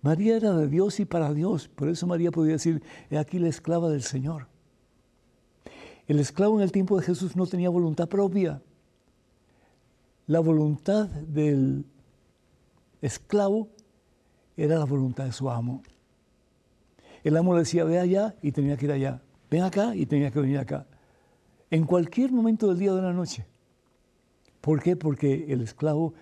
[0.00, 3.48] María era de Dios y para Dios, por eso María podía decir, he aquí la
[3.48, 4.46] esclava del Señor.
[6.06, 8.62] El esclavo en el tiempo de Jesús no tenía voluntad propia.
[10.28, 11.84] La voluntad del
[13.00, 13.70] esclavo
[14.56, 15.82] era la voluntad de su amo.
[17.24, 19.22] El amo le decía, ve allá y tenía que ir allá.
[19.50, 20.86] Ven acá y tenía que venir acá.
[21.70, 23.46] En cualquier momento del día o de la noche.
[24.60, 24.96] ¿Por qué?
[24.96, 26.14] Porque el esclavo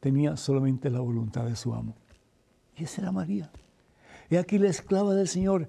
[0.00, 1.94] tenía solamente la voluntad de su amo.
[2.76, 3.50] Y esa era María.
[4.30, 5.68] Y aquí la esclava del Señor,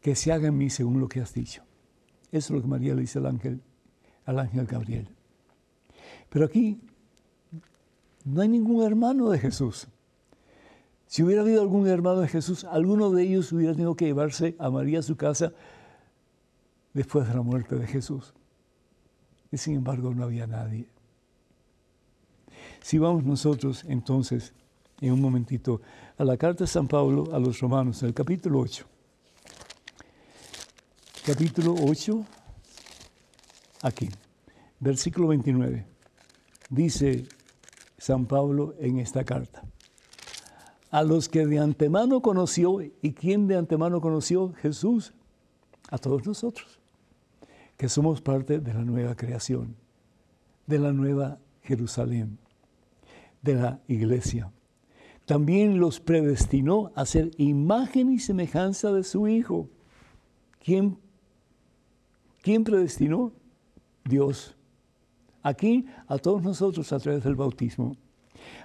[0.00, 1.62] que se haga en mí según lo que has dicho.
[2.32, 3.62] Eso es lo que María le dice al ángel,
[4.24, 5.08] al ángel Gabriel.
[6.28, 6.80] Pero aquí
[8.24, 9.88] no hay ningún hermano de Jesús.
[11.12, 14.70] Si hubiera habido algún hermano de Jesús, alguno de ellos hubiera tenido que llevarse a
[14.70, 15.52] María a su casa
[16.94, 18.32] después de la muerte de Jesús.
[19.50, 20.88] Y sin embargo no había nadie.
[22.80, 24.54] Si vamos nosotros entonces,
[25.02, 25.82] en un momentito,
[26.16, 28.86] a la carta de San Pablo a los romanos, el capítulo 8.
[31.26, 32.24] Capítulo 8,
[33.82, 34.08] aquí,
[34.80, 35.84] versículo 29.
[36.70, 37.26] Dice
[37.98, 39.61] San Pablo en esta carta
[40.92, 44.52] a los que de antemano conoció, ¿y quién de antemano conoció?
[44.52, 45.14] Jesús,
[45.90, 46.78] a todos nosotros,
[47.78, 49.74] que somos parte de la nueva creación,
[50.66, 52.38] de la nueva Jerusalén,
[53.40, 54.52] de la iglesia.
[55.24, 59.70] También los predestinó a ser imagen y semejanza de su Hijo.
[60.62, 60.98] ¿Quién,
[62.42, 63.32] quién predestinó?
[64.04, 64.54] Dios.
[65.42, 67.96] Aquí a todos nosotros a través del bautismo,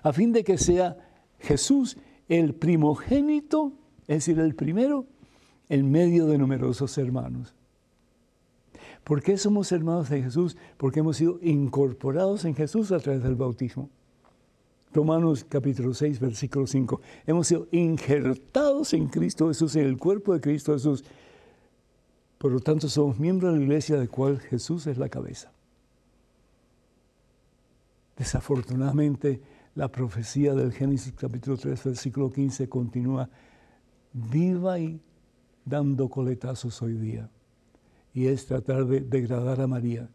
[0.03, 0.97] a fin de que sea
[1.39, 3.73] Jesús el primogénito,
[4.07, 5.05] es decir, el primero,
[5.69, 7.53] en medio de numerosos hermanos.
[9.03, 10.57] ¿Por qué somos hermanos de Jesús?
[10.77, 13.89] Porque hemos sido incorporados en Jesús a través del bautismo.
[14.93, 17.01] Romanos capítulo 6, versículo 5.
[17.25, 21.03] Hemos sido injertados en Cristo Jesús, en el cuerpo de Cristo Jesús.
[22.37, 25.51] Por lo tanto, somos miembros de la iglesia de cual Jesús es la cabeza.
[28.17, 29.41] Desafortunadamente,
[29.77, 33.29] la profecía del Génesis capítulo 3, versículo 15 continúa,
[34.11, 34.99] viva y
[35.65, 37.29] dando coletazos hoy día.
[38.11, 40.09] Y es tratar de degradar a María.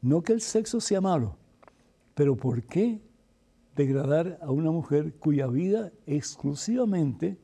[0.00, 1.36] No que el sexo sea malo,
[2.14, 3.00] pero ¿por qué
[3.74, 7.38] degradar a una mujer cuya vida exclusivamente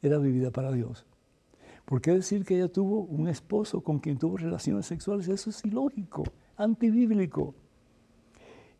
[0.00, 1.04] era vivida para Dios?
[1.84, 5.28] ¿Por qué decir que ella tuvo un esposo con quien tuvo relaciones sexuales?
[5.28, 6.24] Eso es ilógico,
[6.56, 7.54] antibíblico.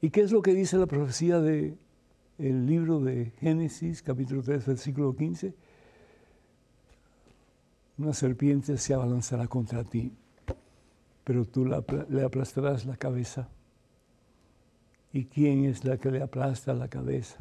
[0.04, 1.78] ¿Y qué es lo que dice la profecía del
[2.36, 5.54] el libro de Génesis, capítulo 3, versículo 15?
[7.96, 10.12] Una serpiente se abalanzará contra ti,
[11.24, 13.48] pero tú le aplastarás la cabeza.
[15.10, 17.38] ¿Y quién es la que le aplasta la cabeza?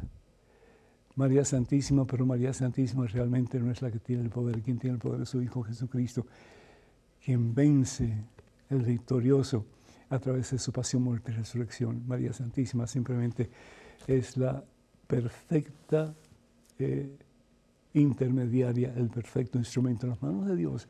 [1.16, 4.62] María Santísima, pero María Santísima realmente no es la que tiene el poder.
[4.62, 6.26] Quien tiene el poder es su Hijo Jesucristo,
[7.22, 8.24] quien vence
[8.70, 9.66] el victorioso
[10.10, 12.06] a través de su pasión, muerte y resurrección.
[12.06, 13.50] María Santísima simplemente
[14.06, 14.62] es la
[15.06, 16.14] perfecta
[16.78, 17.16] eh,
[17.94, 20.88] intermediaria, el perfecto instrumento en las manos de Dios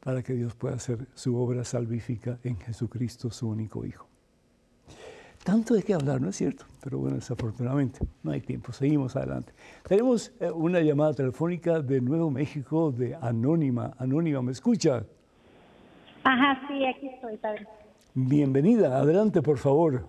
[0.00, 4.08] para que Dios pueda hacer su obra salvífica en Jesucristo, su único Hijo.
[5.44, 6.66] Tanto de qué hablar, ¿no es cierto?
[6.82, 8.72] Pero bueno, desafortunadamente no hay tiempo.
[8.72, 9.54] Seguimos adelante.
[9.88, 13.94] Tenemos eh, una llamada telefónica de Nuevo México de Anónima.
[13.98, 15.04] Anónima, ¿me escucha?
[16.24, 17.66] Ajá, sí, aquí estoy, padre.
[18.14, 20.04] Bienvenida, adelante por favor.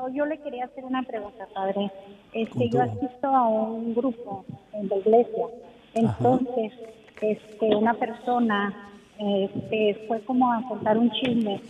[0.00, 1.90] Oh, yo le quería hacer una pregunta, padre.
[2.32, 5.46] Este, yo asisto a un grupo en la iglesia.
[5.92, 6.72] Entonces,
[7.20, 11.60] este, una persona este, fue como a contar un chisme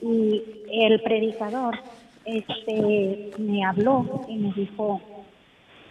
[0.00, 1.76] y el predicador
[2.24, 5.00] este, me habló y me dijo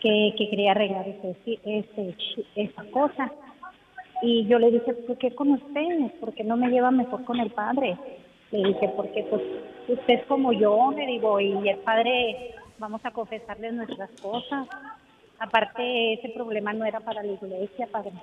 [0.02, 2.16] que, quería arreglar ese, ese,
[2.56, 3.32] esa cosa.
[4.22, 6.12] Y yo le dije, ¿por qué con ustedes?
[6.20, 7.98] ¿Por qué no me lleva mejor con el padre?
[8.56, 9.42] Le dije, porque pues
[9.88, 14.68] usted es como yo, le digo, y el padre, vamos a confesarle nuestras cosas.
[15.40, 18.14] Aparte, ese problema no era para la iglesia, padre.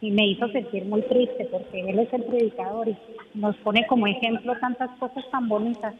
[0.00, 2.96] Y me hizo sentir muy triste porque él es el predicador y
[3.34, 5.94] nos pone como ejemplo tantas cosas tan bonitas,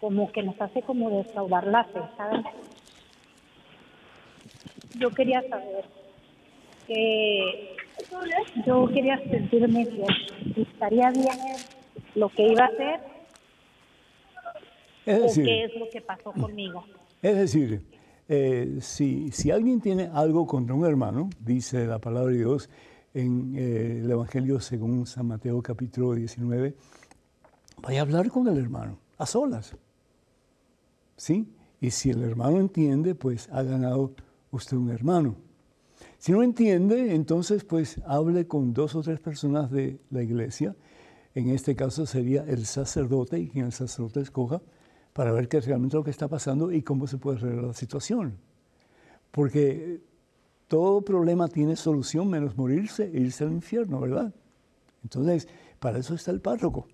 [0.00, 2.46] como que nos hace como desahogar la fe, ¿sabes?
[4.98, 5.84] Yo quería saber
[6.86, 7.76] que
[8.64, 10.06] yo quería sentirme bien.
[10.56, 11.28] ¿Estaría bien
[12.14, 13.00] lo que iba a hacer?
[15.06, 16.84] Es ¿Qué es lo que pasó conmigo?
[17.20, 17.82] Es decir,
[18.28, 22.70] eh, si, si alguien tiene algo contra un hermano, dice la palabra de Dios
[23.14, 26.74] en eh, el Evangelio según San Mateo capítulo 19,
[27.82, 29.76] vaya a hablar con el hermano, a solas.
[31.16, 31.52] ¿Sí?
[31.80, 34.14] Y si el hermano entiende, pues ha ganado
[34.50, 35.36] usted un hermano.
[36.18, 40.74] Si no entiende, entonces pues hable con dos o tres personas de la iglesia.
[41.34, 44.60] En este caso sería el sacerdote y quien el sacerdote escoja
[45.12, 47.74] para ver qué es realmente lo que está pasando y cómo se puede arreglar la
[47.74, 48.38] situación.
[49.30, 50.00] Porque
[50.68, 54.34] todo problema tiene solución menos morirse e irse al infierno, ¿verdad?
[55.02, 56.86] Entonces, para eso está el párroco,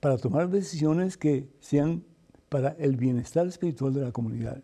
[0.00, 2.04] para tomar decisiones que sean
[2.48, 4.62] para el bienestar espiritual de la comunidad.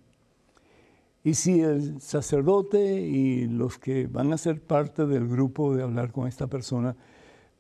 [1.23, 6.13] Y si el sacerdote y los que van a ser parte del grupo de hablar
[6.13, 6.97] con esta persona,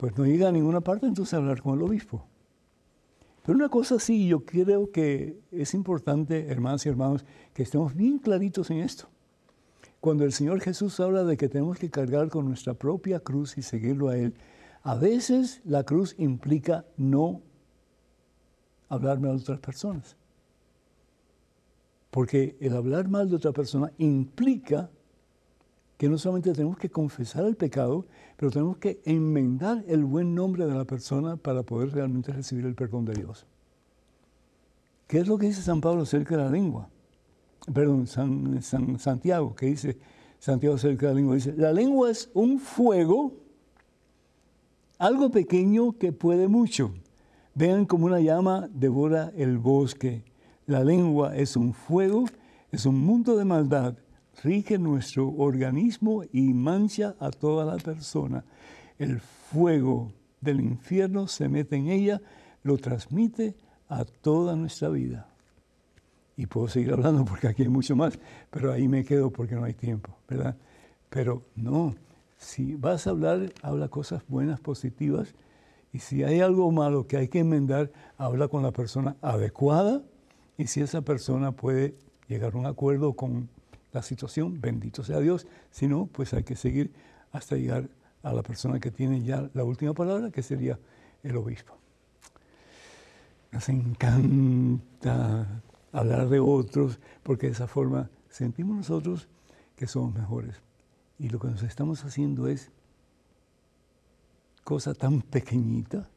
[0.00, 2.24] pues no llega a ninguna parte, entonces hablar con el obispo.
[3.44, 8.18] Pero una cosa sí, yo creo que es importante, hermanas y hermanos, que estemos bien
[8.18, 9.10] claritos en esto.
[10.00, 13.62] Cuando el Señor Jesús habla de que tenemos que cargar con nuestra propia cruz y
[13.62, 14.32] seguirlo a Él,
[14.82, 17.42] a veces la cruz implica no
[18.88, 20.16] hablarme a otras personas.
[22.10, 24.88] Porque el hablar mal de otra persona implica
[26.00, 28.06] que no solamente tenemos que confesar el pecado,
[28.38, 32.74] pero tenemos que enmendar el buen nombre de la persona para poder realmente recibir el
[32.74, 33.44] perdón de Dios.
[35.06, 36.88] ¿Qué es lo que dice San Pablo acerca de la lengua?
[37.74, 38.62] Perdón, San,
[38.98, 39.98] Santiago, que dice
[40.38, 41.34] Santiago acerca de la lengua.
[41.34, 43.34] Dice, la lengua es un fuego,
[44.96, 46.94] algo pequeño que puede mucho.
[47.54, 50.24] Vean como una llama devora el bosque.
[50.64, 52.24] La lengua es un fuego,
[52.72, 53.98] es un mundo de maldad,
[54.42, 58.44] rige nuestro organismo y mancha a toda la persona.
[58.98, 62.20] El fuego del infierno se mete en ella,
[62.62, 63.55] lo transmite
[63.88, 65.29] a toda nuestra vida.
[66.37, 68.18] Y puedo seguir hablando porque aquí hay mucho más,
[68.50, 70.57] pero ahí me quedo porque no hay tiempo, ¿verdad?
[71.11, 71.94] Pero no,
[72.38, 75.35] si vas a hablar, habla cosas buenas, positivas,
[75.92, 80.03] y si hay algo malo que hay que enmendar, habla con la persona adecuada
[80.57, 81.96] y si esa persona puede
[82.29, 83.48] llegar a un acuerdo con
[83.92, 85.46] la situación, bendito sea Dios.
[85.70, 86.92] Si no, pues hay que seguir
[87.33, 87.88] hasta llegar
[88.22, 90.79] a la persona que tiene ya la última palabra, que sería
[91.22, 91.76] el obispo.
[93.53, 99.29] Nos encanta hablar de otros, porque de esa forma sentimos nosotros
[99.76, 100.57] que somos mejores.
[101.18, 102.70] Y lo que nos estamos haciendo es
[104.62, 106.09] cosa tan pequeñita,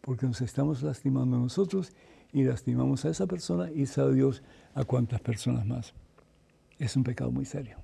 [0.00, 1.92] porque nos estamos lastimando nosotros
[2.32, 4.42] y lastimamos a esa persona y sabe Dios
[4.74, 5.94] a cuántas personas más.
[6.80, 7.76] Es un pecado muy serio.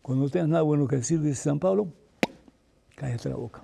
[0.00, 1.92] Cuando no tengas nada bueno que decir, dice San Pablo,
[2.94, 3.62] cállate la boca.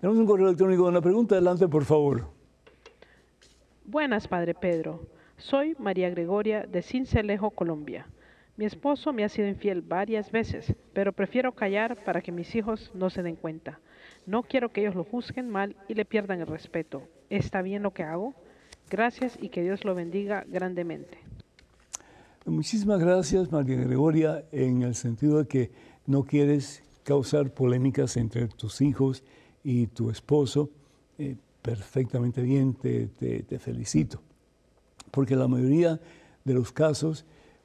[0.00, 1.36] Tenemos un correo electrónico con una pregunta.
[1.36, 2.26] Adelante, por favor.
[3.84, 5.06] Buenas, Padre Pedro.
[5.36, 8.08] Soy María Gregoria de Cincelejo, Colombia.
[8.56, 12.90] Mi esposo me ha sido infiel varias veces, pero prefiero callar para que mis hijos
[12.94, 13.78] no se den cuenta.
[14.26, 17.04] No quiero que ellos lo juzguen mal y le pierdan el respeto.
[17.30, 18.34] ¿Está bien lo que hago?
[18.90, 21.18] Gracias y que Dios lo bendiga grandemente.
[22.46, 25.72] Muchísimas gracias, María Gregoria, en el sentido de que
[26.06, 29.24] no quieres causar polémicas entre tus hijos
[29.64, 30.70] y tu esposo.
[31.18, 34.22] Eh, perfectamente bien, te, felicito.
[35.10, 36.00] Porque la mayoría
[36.44, 37.24] de los casos,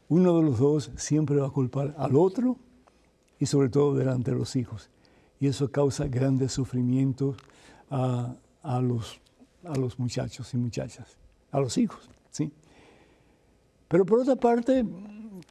[0.09, 2.57] uno de los dos siempre va a culpar al otro
[3.37, 4.89] y sobre todo delante de los hijos.
[5.39, 7.37] Y eso causa grandes sufrimientos
[7.91, 8.35] a
[8.81, 11.17] los muchachos y muchachas,
[11.51, 12.51] a los hijos, ¿sí?
[13.91, 14.85] Pero por otra parte,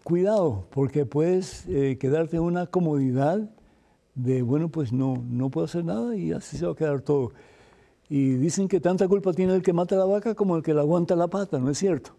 [0.03, 3.51] cuidado, porque puedes eh, quedarte en una comodidad
[4.15, 7.33] de, bueno, pues no, no puedo hacer nada y así se va a quedar todo.
[8.09, 10.81] Y dicen que tanta culpa tiene el que mata la vaca como el que la
[10.81, 12.13] aguanta la pata, ¿no es cierto?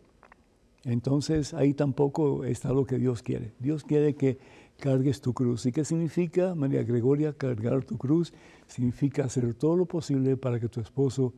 [0.84, 3.54] entonces ahí tampoco está lo que Dios quiere.
[3.60, 4.38] Dios quiere que
[4.80, 5.66] cargues tu cruz.
[5.66, 8.32] ¿Y qué significa, María Gregoria, cargar tu cruz?
[8.68, 11.34] Significa hacer todo lo posible para que tu esposo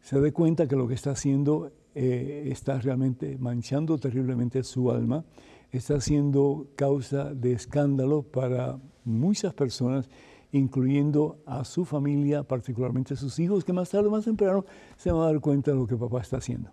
[0.00, 5.24] se dé cuenta que lo que está haciendo eh, está realmente manchando terriblemente su alma,
[5.70, 10.08] está siendo causa de escándalo para muchas personas,
[10.52, 14.64] incluyendo a su familia, particularmente a sus hijos, que más tarde más temprano
[14.96, 16.70] se van a dar cuenta de lo que papá está haciendo.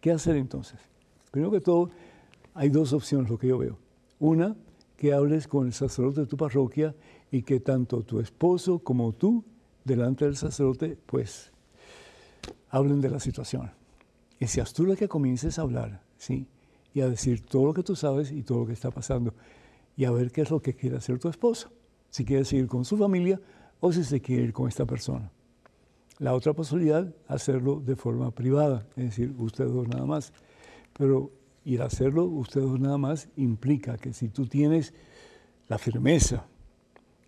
[0.00, 0.80] ¿Qué hacer entonces?
[1.30, 1.90] Primero que todo,
[2.54, 3.78] hay dos opciones, lo que yo veo.
[4.18, 4.56] Una,
[4.96, 6.94] que hables con el sacerdote de tu parroquia
[7.30, 9.44] y que tanto tu esposo como tú,
[9.84, 11.52] delante del sacerdote, pues
[12.68, 13.70] hablen de la situación.
[14.40, 16.48] Y seas tú la que comiences a hablar, ¿sí?
[16.94, 19.34] Y a decir todo lo que tú sabes y todo lo que está pasando.
[19.96, 21.70] Y a ver qué es lo que quiere hacer tu esposo.
[22.08, 23.38] Si quiere seguir con su familia
[23.80, 25.30] o si se quiere ir con esta persona.
[26.18, 30.32] La otra posibilidad, hacerlo de forma privada, es decir, ustedes dos nada más.
[30.94, 31.30] Pero
[31.64, 34.94] ir a hacerlo ustedes dos nada más implica que si tú tienes
[35.68, 36.46] la firmeza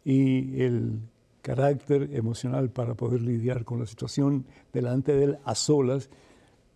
[0.03, 1.01] y el
[1.43, 6.09] carácter emocional para poder lidiar con la situación delante de él a solas,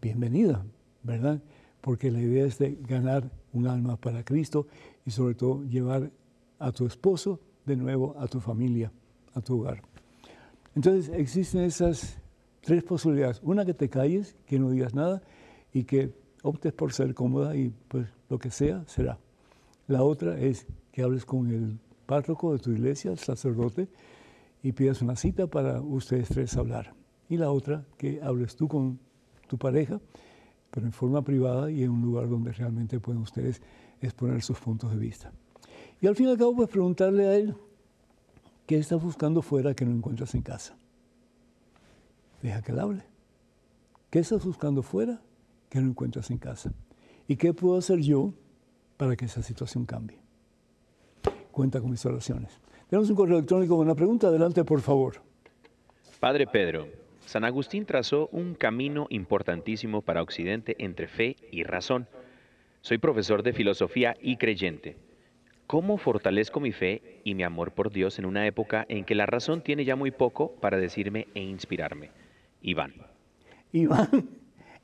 [0.01, 0.65] bienvenida,
[1.03, 1.43] ¿verdad?
[1.81, 4.67] Porque la idea es de ganar un alma para Cristo
[5.05, 6.11] y sobre todo llevar
[6.59, 8.93] a tu esposo de nuevo a tu familia,
[9.35, 9.83] a tu hogar.
[10.75, 12.19] Entonces existen esas
[12.61, 13.41] tres posibilidades.
[13.43, 15.23] Una, que te calles, que no digas nada
[15.73, 19.19] y que optes por ser cómoda y pues lo que sea será.
[19.87, 23.89] La otra es que hables con el párroco de tu iglesia, el sacerdote,
[24.63, 26.95] y pidas una cita para ustedes tres hablar.
[27.29, 28.99] Y la otra, que hables tú con
[29.47, 30.01] tu pareja,
[30.71, 33.63] pero en forma privada y en un lugar donde realmente pueden ustedes
[34.01, 35.33] exponer sus puntos de vista.
[36.01, 37.55] Y al fin y al cabo, pues preguntarle a él
[38.67, 40.77] ¿Qué estás buscando fuera que no encuentras en casa?
[42.43, 43.05] Deja que él hable.
[44.11, 45.23] ¿Qué estás buscando fuera
[45.71, 46.73] que no encuentras en casa?
[47.29, 48.35] ¿Y qué puedo hacer yo
[48.97, 50.19] para que esa situación cambie?
[51.53, 52.61] Cuenta con mis oraciones.
[52.91, 54.27] Tenemos un correo electrónico con una pregunta.
[54.27, 55.23] Adelante, por favor.
[56.19, 56.89] Padre Pedro,
[57.27, 62.07] San Agustín trazó un camino importantísimo para Occidente entre fe y razón.
[62.83, 64.97] Soy profesor de filosofía y creyente.
[65.67, 69.27] ¿Cómo fortalezco mi fe y mi amor por Dios en una época en que la
[69.27, 72.13] razón tiene ya muy poco para decirme e inspirarme?
[72.63, 72.95] Iván.
[73.73, 74.29] Iván,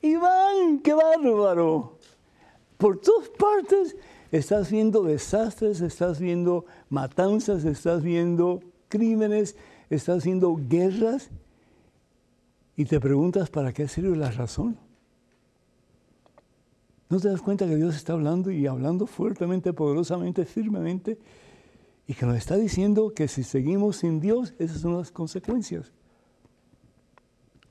[0.01, 1.97] Iván, qué bárbaro.
[2.77, 3.95] Por todas partes
[4.33, 9.55] estás viendo desastres, estás viendo matanzas, estás viendo crímenes,
[9.89, 11.31] estás viendo guerras
[12.75, 14.77] y te preguntas para qué sirve la razón.
[17.09, 21.19] ¿No te das cuenta que Dios está hablando y hablando fuertemente, poderosamente, firmemente?
[22.07, 25.91] Y que nos está diciendo que si seguimos sin Dios, esas son las consecuencias.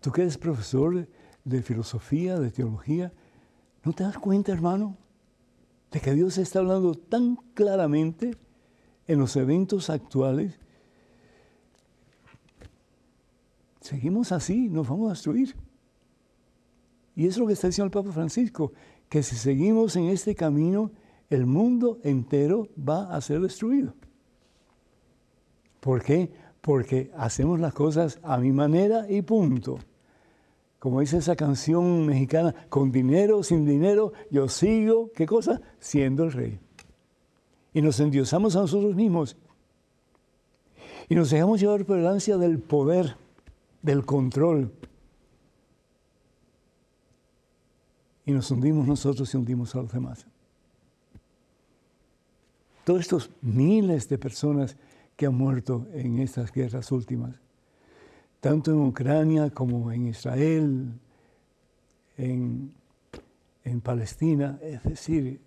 [0.00, 1.08] Tú que eres profesor
[1.44, 3.12] de filosofía, de teología,
[3.84, 4.96] ¿no te das cuenta, hermano,
[5.90, 8.36] de que Dios está hablando tan claramente
[9.06, 10.60] en los eventos actuales?
[13.82, 15.56] Seguimos así, nos vamos a destruir.
[17.16, 18.72] Y es lo que está diciendo el Papa Francisco
[19.08, 20.92] que si seguimos en este camino,
[21.28, 23.94] el mundo entero va a ser destruido.
[25.80, 26.32] ¿Por qué?
[26.60, 29.80] Porque hacemos las cosas a mi manera y punto.
[30.78, 35.60] Como dice esa canción mexicana, con dinero, sin dinero, yo sigo, ¿qué cosa?
[35.80, 36.60] Siendo el rey.
[37.74, 39.36] Y nos endiosamos a nosotros mismos.
[41.08, 43.16] Y nos dejamos llevar por el ansia del poder,
[43.82, 44.72] del control,
[48.24, 50.26] y nos hundimos nosotros y hundimos a los demás.
[52.84, 54.76] Todos estos miles de personas
[55.16, 57.40] que han muerto en estas guerras últimas,
[58.40, 60.92] tanto en Ucrania como en Israel,
[62.16, 62.72] en,
[63.64, 65.40] en Palestina, es decir,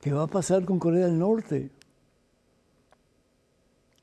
[0.00, 1.70] ¿qué va a pasar con Corea del Norte?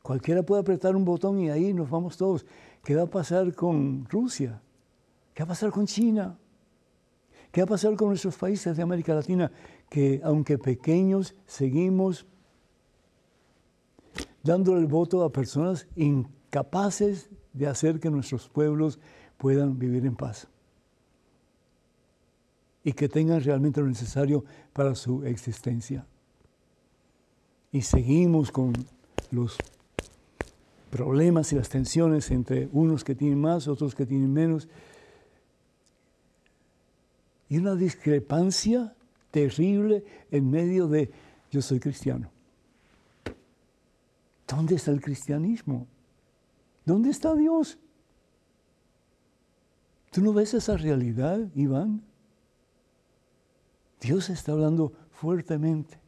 [0.06, 2.46] Cualquiera puede apretar un botón y ahí nos vamos todos.
[2.84, 4.62] ¿Qué va a pasar con Rusia?
[5.34, 6.38] ¿Qué va a pasar con China?
[7.52, 9.52] ¿Qué va a pasar con nuestros países de América Latina?
[9.90, 12.28] Que aunque pequeños, seguimos
[14.44, 19.00] dándole el voto a personas incapaces de hacer que nuestros pueblos
[19.40, 20.48] puedan vivir en paz
[22.84, 26.06] y que tengan realmente lo necesario para su existencia.
[27.72, 28.74] Y seguimos con
[29.32, 29.58] los
[30.96, 34.70] problemas y las tensiones entre unos que tienen más, otros que tienen menos,
[37.50, 38.96] y una discrepancia
[39.30, 41.12] terrible en medio de
[41.52, 42.32] yo soy cristiano.
[44.48, 45.86] ¿Dónde está el cristianismo?
[46.86, 47.78] ¿Dónde está Dios?
[50.12, 52.02] ¿Tú no ves esa realidad, Iván?
[54.00, 56.05] Dios está hablando fuertemente.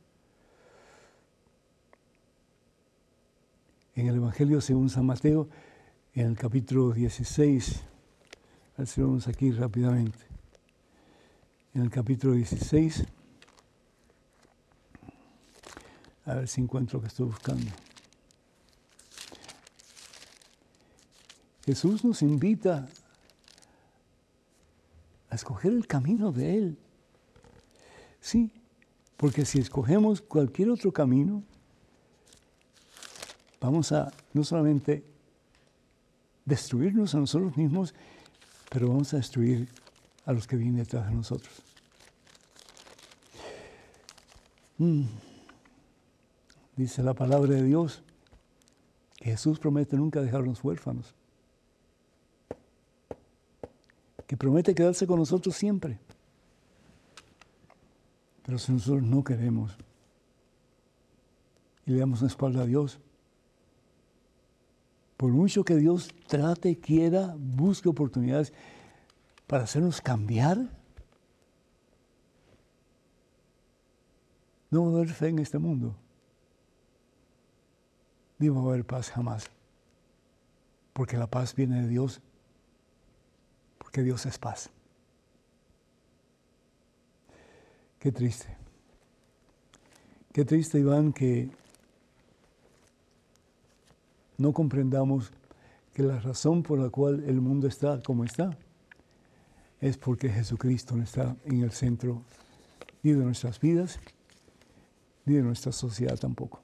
[3.97, 5.49] En el Evangelio según San Mateo,
[6.13, 7.81] en el capítulo 16,
[8.75, 10.19] a ver si vamos aquí rápidamente.
[11.73, 13.05] En el capítulo 16,
[16.25, 17.71] a ver si encuentro lo que estoy buscando.
[21.65, 22.87] Jesús nos invita
[25.27, 26.77] a escoger el camino de Él.
[28.21, 28.51] Sí,
[29.17, 31.41] porque si escogemos cualquier otro camino,
[33.59, 35.03] vamos a no solamente
[36.45, 37.93] destruirnos a nosotros mismos,
[38.69, 39.67] pero vamos a destruir
[40.25, 41.61] a los que vienen detrás de nosotros.
[44.77, 45.03] Mm.
[46.75, 48.03] Dice la palabra de Dios
[49.15, 51.15] que Jesús promete nunca dejarnos huérfanos,
[54.27, 55.99] que promete quedarse con nosotros siempre.
[58.45, 59.75] Pero si nosotros no queremos
[61.85, 62.99] y le damos una espalda a Dios,
[65.17, 68.53] por mucho que Dios trate, quiera, busque oportunidades
[69.47, 70.69] para hacernos cambiar,
[74.69, 75.95] no va a haber fe en este mundo.
[78.37, 79.49] Ni va a haber paz jamás.
[80.93, 82.21] Porque la paz viene de Dios.
[83.79, 84.69] Porque Dios es paz.
[87.97, 88.55] Qué triste.
[90.31, 91.49] Qué triste, Iván, que
[94.37, 95.31] no comprendamos
[95.93, 98.57] que la razón por la cual el mundo está como está
[99.81, 102.23] es porque Jesucristo no está en el centro
[103.03, 103.99] ni de nuestras vidas,
[105.25, 106.61] ni de nuestra sociedad tampoco.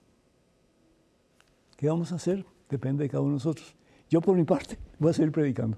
[1.77, 2.45] ¿Qué vamos a hacer?
[2.69, 3.75] Depende de cada uno de nosotros.
[4.09, 5.77] Yo por mi parte voy a seguir predicando.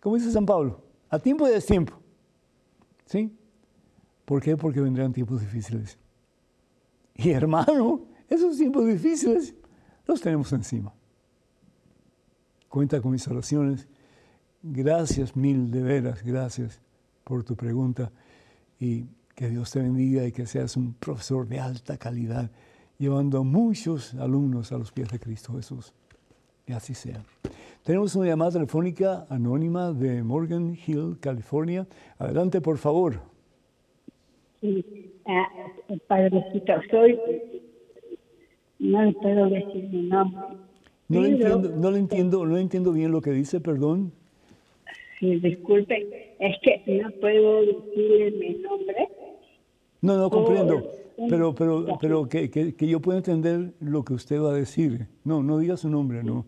[0.00, 1.94] Como dice San Pablo, a tiempo y a destiempo.
[3.04, 3.32] ¿Sí?
[4.24, 4.56] ¿Por qué?
[4.56, 5.98] Porque vendrán tiempos difíciles.
[7.14, 9.54] Y hermano, esos tiempos difíciles
[10.06, 10.92] los tenemos encima.
[12.68, 13.88] Cuenta con mis oraciones.
[14.62, 16.80] Gracias mil de veras, gracias
[17.24, 18.10] por tu pregunta
[18.78, 19.04] y
[19.34, 22.50] que Dios te bendiga y que seas un profesor de alta calidad,
[22.98, 25.92] llevando a muchos alumnos a los pies de Cristo Jesús.
[26.66, 27.22] Y así sea.
[27.84, 31.86] Tenemos una llamada telefónica anónima de Morgan Hill, California.
[32.18, 33.20] Adelante, por favor.
[34.60, 37.18] Sí, uh, padrecito, soy,
[38.80, 40.65] no puedo decir mi nombre.
[41.08, 44.12] No, le entiendo, no le entiendo, no entiendo bien lo que dice, perdón.
[45.20, 49.08] Sí, disculpe, es que no puedo decirle mi nombre.
[50.02, 50.82] No, no comprendo,
[51.28, 55.06] pero, pero, pero que, que, que, yo pueda entender lo que usted va a decir.
[55.24, 56.44] No, no diga su nombre, no.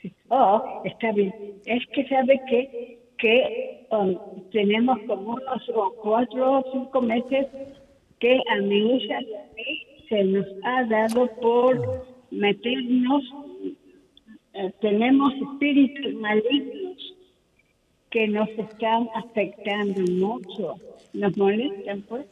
[0.00, 0.12] Sí.
[0.28, 1.34] Oh, está bien.
[1.66, 4.16] Es que sabe que, que um,
[4.50, 7.46] tenemos como unos cuatro o cinco meses
[8.20, 13.24] que a mi hija y a mí se nos ha dado por meternos,
[14.54, 17.14] eh, tenemos espíritus malignos
[18.10, 20.76] que nos están afectando mucho,
[21.12, 22.26] nos molestan pues.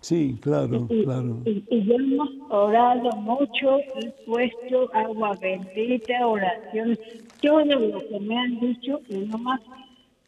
[0.00, 1.42] Sí, claro, y, claro.
[1.44, 6.98] Y, y, hemos orado mucho, he puesto agua bendita, oración,
[7.40, 9.60] todo lo que me han dicho, y nomás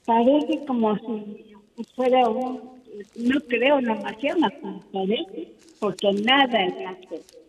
[0.06, 2.60] parece como si fuera un,
[3.16, 4.52] no creo, nomás llama,
[4.92, 5.48] parece,
[5.80, 6.58] porque nada
[6.90, 7.43] hace.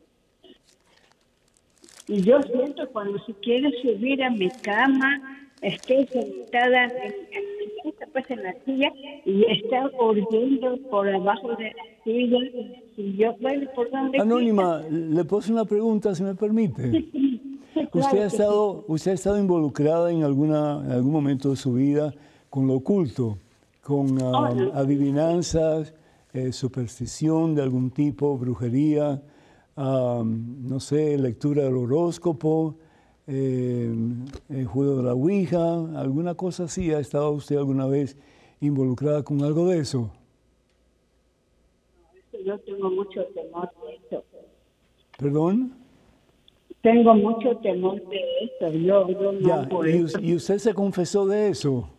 [2.07, 7.55] Y yo siento cuando si quiero subir a mi cama, estoy sentada en, en
[8.11, 8.91] pues en la silla,
[9.25, 12.37] y está horriendo por abajo de la silla.
[12.97, 14.19] Y yo, bueno, ¿por dónde?
[14.19, 16.91] Anónima, le puedo hacer una pregunta, si me permite.
[16.91, 21.49] Sí, sí, claro ¿Usted, ha estado, ¿Usted ha estado involucrada en, alguna, en algún momento
[21.49, 22.13] de su vida
[22.49, 23.37] con lo oculto,
[23.81, 24.71] con um, Oh, no.
[24.73, 25.93] adivinanzas,
[26.33, 29.21] eh, superstición de algún tipo, brujería,
[29.77, 32.75] um, no sé, lectura del horóscopo,
[33.27, 33.93] eh,
[34.49, 36.93] el juego de la Ouija, alguna cosa así?
[36.93, 38.17] ¿Ha estado usted alguna vez
[38.61, 40.11] involucrada con algo de eso?
[42.45, 44.23] Yo tengo mucho temor de eso.
[45.17, 45.73] ¿Perdón?
[46.81, 48.71] Tengo mucho temor de eso.
[48.77, 50.03] Yo, yo no Ya, por y, eso.
[50.17, 51.89] us- y usted se confesó de eso.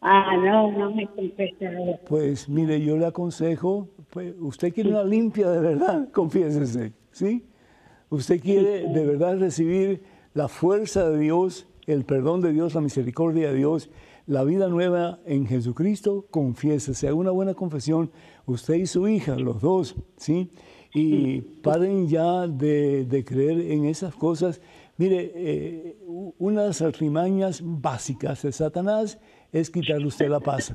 [0.00, 1.96] Ah, no, no me confesaba.
[2.08, 7.44] Pues mire, yo le aconsejo, pues, usted quiere una limpia de verdad, confiésese, ¿sí?
[8.10, 10.02] Usted quiere de verdad recibir
[10.32, 13.90] la fuerza de Dios, el perdón de Dios, la misericordia de Dios,
[14.26, 18.10] la vida nueva en Jesucristo, confiésese, haga una buena confesión,
[18.46, 20.50] usted y su hija, los dos, ¿sí?
[20.94, 24.60] Y paren ya de, de creer en esas cosas.
[24.96, 25.96] Mire, eh,
[26.38, 29.18] una de las artimañas básicas de Satanás
[29.52, 30.74] es quitarle usted la paz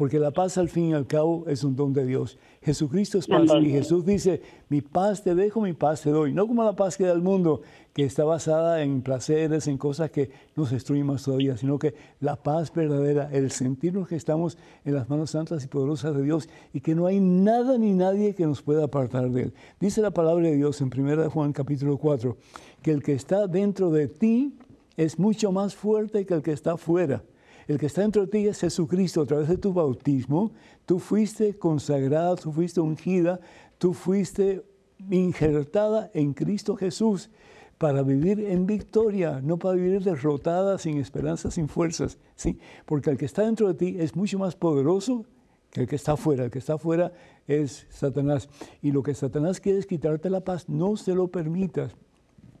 [0.00, 2.38] porque la paz al fin y al cabo es un don de Dios.
[2.62, 4.40] Jesucristo es paz y Jesús dice,
[4.70, 6.32] mi paz te dejo, mi paz te doy.
[6.32, 7.60] No como la paz que da el mundo,
[7.92, 12.36] que está basada en placeres, en cosas que nos destruyen más todavía, sino que la
[12.36, 16.80] paz verdadera, el sentirnos que estamos en las manos santas y poderosas de Dios y
[16.80, 19.52] que no hay nada ni nadie que nos pueda apartar de Él.
[19.80, 22.38] Dice la palabra de Dios en 1 Juan capítulo 4,
[22.80, 24.54] que el que está dentro de ti
[24.96, 27.22] es mucho más fuerte que el que está fuera.
[27.68, 29.22] El que está dentro de ti es Jesucristo.
[29.22, 30.52] A través de tu bautismo,
[30.86, 33.40] tú fuiste consagrada, tú fuiste ungida,
[33.78, 34.64] tú fuiste
[35.10, 37.30] injertada en Cristo Jesús
[37.78, 42.18] para vivir en victoria, no para vivir derrotada, sin esperanza, sin fuerzas.
[42.36, 42.58] ¿sí?
[42.84, 45.24] Porque el que está dentro de ti es mucho más poderoso
[45.70, 46.44] que el que está afuera.
[46.44, 47.12] El que está afuera
[47.46, 48.50] es Satanás.
[48.82, 50.68] Y lo que Satanás quiere es quitarte la paz.
[50.68, 51.96] No se lo permitas.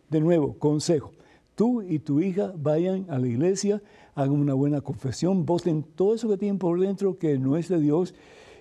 [0.08, 1.12] De nuevo, consejo.
[1.54, 3.82] Tú y tu hija vayan a la iglesia,
[4.14, 7.80] hagan una buena confesión, voten todo eso que tienen por dentro que no es de
[7.80, 8.14] Dios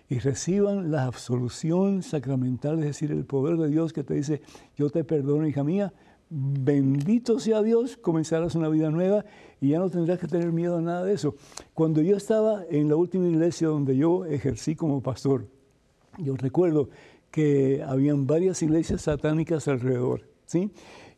[0.10, 4.41] y reciban la absolución sacramental, es decir, el poder de Dios que te dice,
[4.76, 5.93] yo te perdono, hija mía,
[6.30, 9.26] bendito sea Dios, comenzarás una vida nueva
[9.62, 11.36] y ya no tendrás que tener miedo a nada de eso.
[11.74, 15.47] Cuando yo estaba en la última iglesia donde yo ejercí como pastor,
[16.18, 16.89] yo recuerdo
[17.30, 20.72] que habían varias iglesias satánicas alrededor, ¿sí?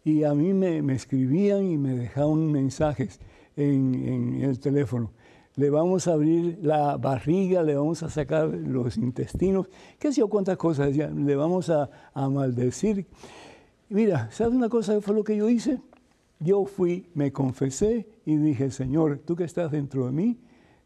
[0.03, 3.19] Y a mí me, me escribían y me dejaban mensajes
[3.69, 5.11] en, el teléfono.
[5.55, 9.67] Le vamos a abrir la barriga, le vamos a sacar los intestinos,
[9.99, 13.05] qué sé yo cuántas cosas, le vamos a, a maldecir.
[13.89, 15.81] Mira, ¿sabes una cosa que fue lo que yo hice?
[16.39, 20.39] Yo fui, me confesé y dije, Señor, tú que estás dentro de mí,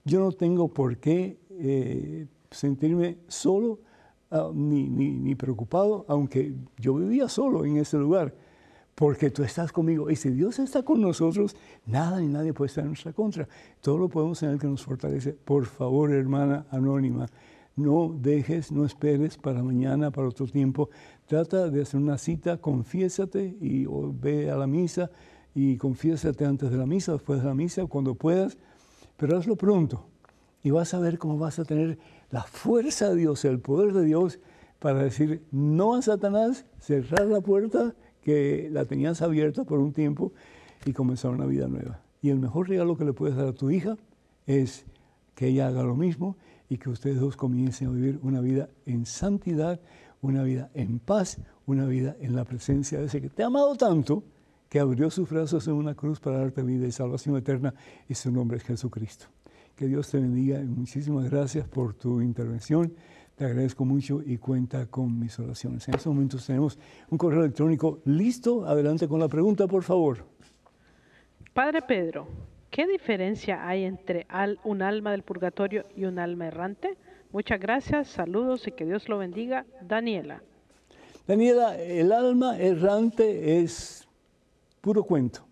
[0.03, 3.79] yo no tengo por qué eh, sentirme solo
[4.31, 8.33] ah, ni, ni, ni, preocupado, aunque yo vivía solo en ese lugar
[8.95, 10.09] porque tú estás conmigo.
[10.09, 13.47] Y si Dios está con nosotros, nada ni nadie puede estar en nuestra contra.
[13.81, 15.33] Todo lo podemos tener que nos fortalece.
[15.33, 17.27] Por favor, hermana anónima,
[17.75, 20.89] no dejes, no esperes para mañana, para otro tiempo.
[21.27, 25.11] Trata de hacer una cita, confiésate y ve a la misa
[25.53, 28.57] y confiésate antes de la misa, después de la misa, cuando puedas,
[29.17, 30.07] pero hazlo pronto.
[30.63, 31.99] Y vas a ver cómo vas a tener
[32.31, 34.39] la fuerza de Dios, el poder de Dios
[34.79, 37.93] para decir no a Satanás, cerrar la puerta
[38.25, 40.33] que la tenías abierta por un tiempo
[40.83, 42.01] y comenzar una vida nueva.
[42.23, 43.97] Y el mejor regalo que le puedes dar a tu hija
[44.47, 44.83] es
[45.35, 46.35] que ella haga lo mismo
[46.67, 49.79] y que ustedes dos comiencen a vivir una vida en santidad,
[50.23, 53.75] una vida en paz, una vida en la presencia de ese que te ha amado
[53.75, 54.23] tanto
[54.69, 57.75] que abrió sus brazos en una cruz para darte vida y salvación eterna
[58.09, 59.27] y su nombre es Jesucristo.
[59.75, 62.91] Que Dios te bendiga y muchísimas gracias por tu intervención.
[63.35, 65.85] Te agradezco mucho y cuenta con mis oraciones.
[65.89, 66.79] En estos momentos tenemos
[67.09, 68.65] un correo electrónico listo.
[68.65, 70.19] Adelante con la pregunta, por favor.
[71.53, 72.27] Padre Pedro,
[72.69, 74.25] ¿qué diferencia hay entre
[74.63, 76.97] un alma del purgatorio y un alma errante?
[77.33, 79.65] Muchas gracias, saludos y que Dios lo bendiga.
[79.81, 80.41] Daniela.
[81.27, 84.07] Daniela, el alma errante es
[84.79, 85.45] puro cuento.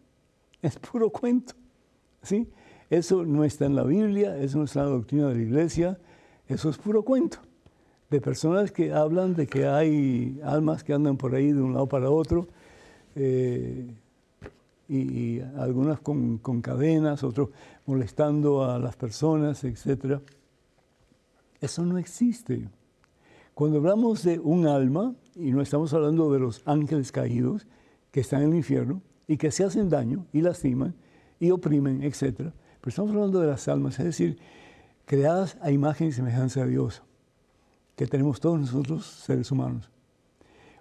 [0.61, 1.53] Es puro cuento.
[2.21, 2.49] ¿sí?
[2.89, 5.99] Eso no está en la Biblia, eso no está en la doctrina de la iglesia,
[6.47, 7.39] eso es puro cuento
[8.13, 11.87] de personas que hablan de que hay almas que andan por ahí de un lado
[11.87, 12.47] para otro,
[13.15, 13.91] eh,
[14.87, 17.49] y, algunas con, cadenas, otros
[17.87, 20.19] molestando a las personas, etc.
[21.59, 22.69] Eso no existe.
[23.55, 27.65] Cuando hablamos de un alma, y no estamos hablando de los ángeles caídos
[28.11, 30.93] que están en el infierno y que se hacen daño y lastiman
[31.39, 32.21] y oprimen, etc.
[32.35, 34.37] Pero estamos hablando de las almas, es decir,
[35.05, 37.01] creadas a imagen y semejanza de Dios
[37.95, 39.89] que tenemos todos nosotros seres humanos.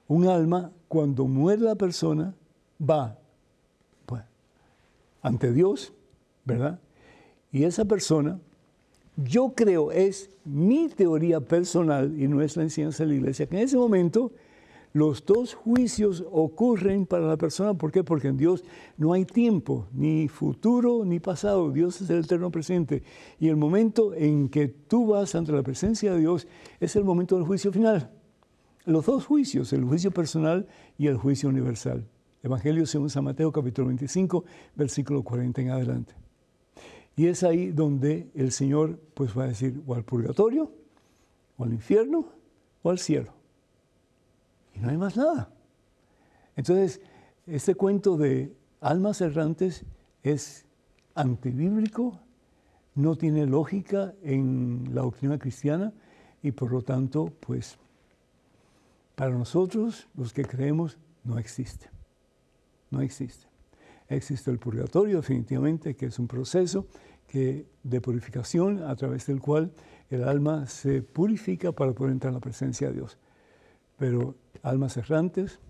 [0.08, 2.34] Un alma, cuando muere la persona,
[2.80, 3.16] va
[4.06, 4.22] pues,
[5.22, 5.92] ante Dios,
[6.44, 6.78] ¿verdad?
[7.50, 8.38] Y esa persona,
[9.16, 13.56] yo creo, es mi teoría personal y no es la enseñanza de la iglesia, que
[13.56, 14.32] en ese momento
[14.92, 17.74] los dos juicios ocurren para la persona.
[17.74, 18.04] ¿Por qué?
[18.04, 18.62] Porque en Dios
[18.98, 21.70] no hay tiempo, ni futuro ni pasado.
[21.70, 23.02] Dios es el eterno presente.
[23.40, 26.46] Y el momento en que tú vas ante la presencia de Dios
[26.78, 28.10] es el momento del juicio final.
[28.84, 30.66] Los dos juicios, el juicio personal
[30.98, 32.06] y el juicio universal.
[32.42, 36.14] Evangelio según San Mateo capítulo 25, versículo 40 en adelante.
[37.16, 40.70] Y es ahí donde el Señor pues va a decir o al purgatorio,
[41.56, 42.26] o al infierno,
[42.82, 43.41] o al cielo
[44.82, 45.48] no hay más nada.
[46.56, 47.00] Entonces,
[47.46, 49.84] este cuento de almas errantes
[50.22, 50.66] es
[51.14, 52.20] antibíblico,
[52.94, 55.92] no tiene lógica en la doctrina cristiana
[56.42, 57.78] y por lo tanto, pues,
[59.14, 61.88] para nosotros, los que creemos, no existe.
[62.90, 63.46] No existe.
[64.08, 66.86] Existe el purgatorio, definitivamente, que es un proceso
[67.32, 69.72] de purificación a través del cual
[70.10, 73.16] el alma se purifica para poder entrar en la presencia de Dios.
[73.96, 75.60] Pero almas errantes,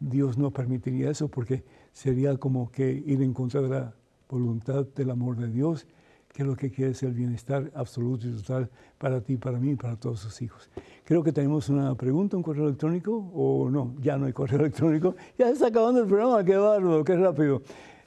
[0.00, 3.94] Dios no permitiría eso porque sería como que ir en contra de la
[4.28, 5.86] voluntad del amor de Dios,
[6.32, 9.70] que es lo que quiere es el bienestar absoluto y total para ti, para mí
[9.72, 10.70] y para todos sus hijos.
[11.04, 15.16] Creo que tenemos una pregunta, un correo electrónico, o no, ya no hay correo electrónico.
[15.38, 17.62] Ya está acabando el programa, qué bárbaro, qué rápido.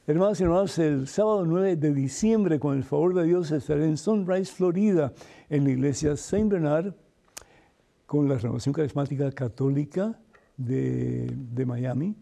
[0.08, 3.97] Hermanos y hermanos, el sábado 9 de diciembre, con el favor de Dios, estaré en
[3.97, 5.14] Sunrise, Florida,
[5.49, 6.93] en la iglesia Saint Bernard,
[8.12, 10.20] con la renovación carismática católica
[10.57, 12.18] de, Miami.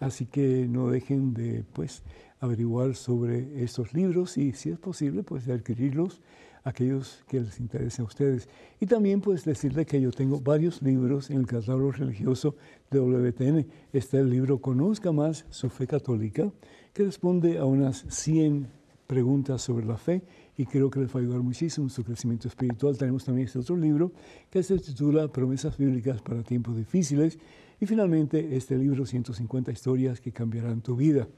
[0.00, 2.02] Así que no dejen de pues,
[2.44, 6.20] averiguar sobre estos libros y, si es posible, pues de adquirirlos
[6.64, 8.48] aquellos que les interese a ustedes.
[8.80, 12.56] Y también pues decirle que yo tengo varios libros en el catálogo religioso
[12.90, 13.66] de WTN.
[13.92, 16.50] Está el libro Conozca más su fe católica,
[16.92, 18.68] que responde a unas 100
[19.06, 20.22] preguntas sobre la fe
[20.56, 22.96] y creo que les va a ayudar muchísimo en su crecimiento espiritual.
[22.96, 24.12] Tenemos también este otro libro
[24.50, 27.38] que se titula Promesas Bíblicas para tiempos difíciles
[27.80, 31.28] y finalmente este libro 150 historias que cambiarán tu vida.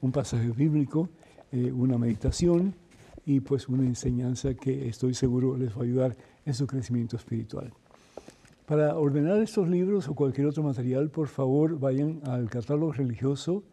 [0.00, 1.08] Un pasaje bíblico,
[1.52, 2.74] eh, una meditación
[3.24, 7.72] y pues una enseñanza que estoy seguro les va a ayudar en su crecimiento espiritual.
[8.66, 13.64] Para ordenar estos libros o cualquier otro material, por favor vayan al catálogo religioso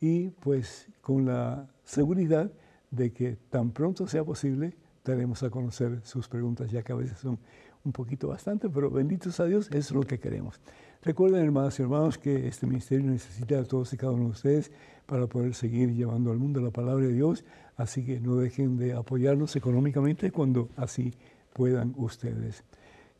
[0.00, 2.52] y pues con la seguridad
[2.90, 7.18] de que tan pronto sea posible daremos a conocer sus preguntas, ya que a veces
[7.18, 7.38] son
[7.82, 10.60] un poquito bastante, pero benditos a Dios, es lo que queremos.
[11.02, 14.70] Recuerden, hermanas y hermanos, que este ministerio necesita a todos y cada uno de ustedes
[15.06, 17.44] para poder seguir llevando al mundo la palabra de Dios,
[17.76, 21.14] así que no dejen de apoyarnos económicamente cuando así
[21.54, 22.64] puedan ustedes.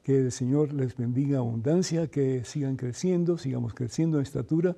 [0.02, 4.76] Que el Señor les bendiga abundancia, que sigan creciendo, sigamos creciendo en estatura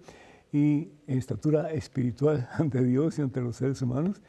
[0.53, 4.21] y en estatura espiritual ante Dios y ante los seres humanos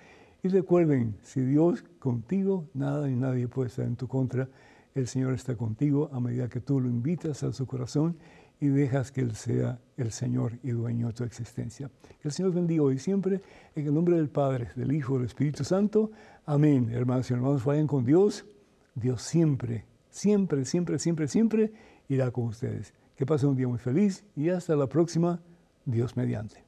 [0.44, 4.50] y recuerden, si Dios contigo, nada ni nadie puede estar en tu contra.
[4.96, 8.18] El Señor está contigo a medida que tú lo invitas a su corazón
[8.60, 11.92] y dejas que Él sea el Señor y dueño de tu existencia.
[12.20, 13.40] Que el Señor bendiga hoy siempre,
[13.76, 16.12] en el nombre del Padre, del Hijo, del Espíritu Santo.
[16.46, 16.90] Amén.
[16.92, 18.44] Hermanos y hermanos, vayan con Dios.
[18.96, 21.72] Dios siempre, siempre, siempre, siempre, siempre
[22.10, 22.96] irá con ustedes.
[23.16, 25.40] Que pasen un día muy feliz y hasta la próxima,
[25.86, 26.64] Dios mediante.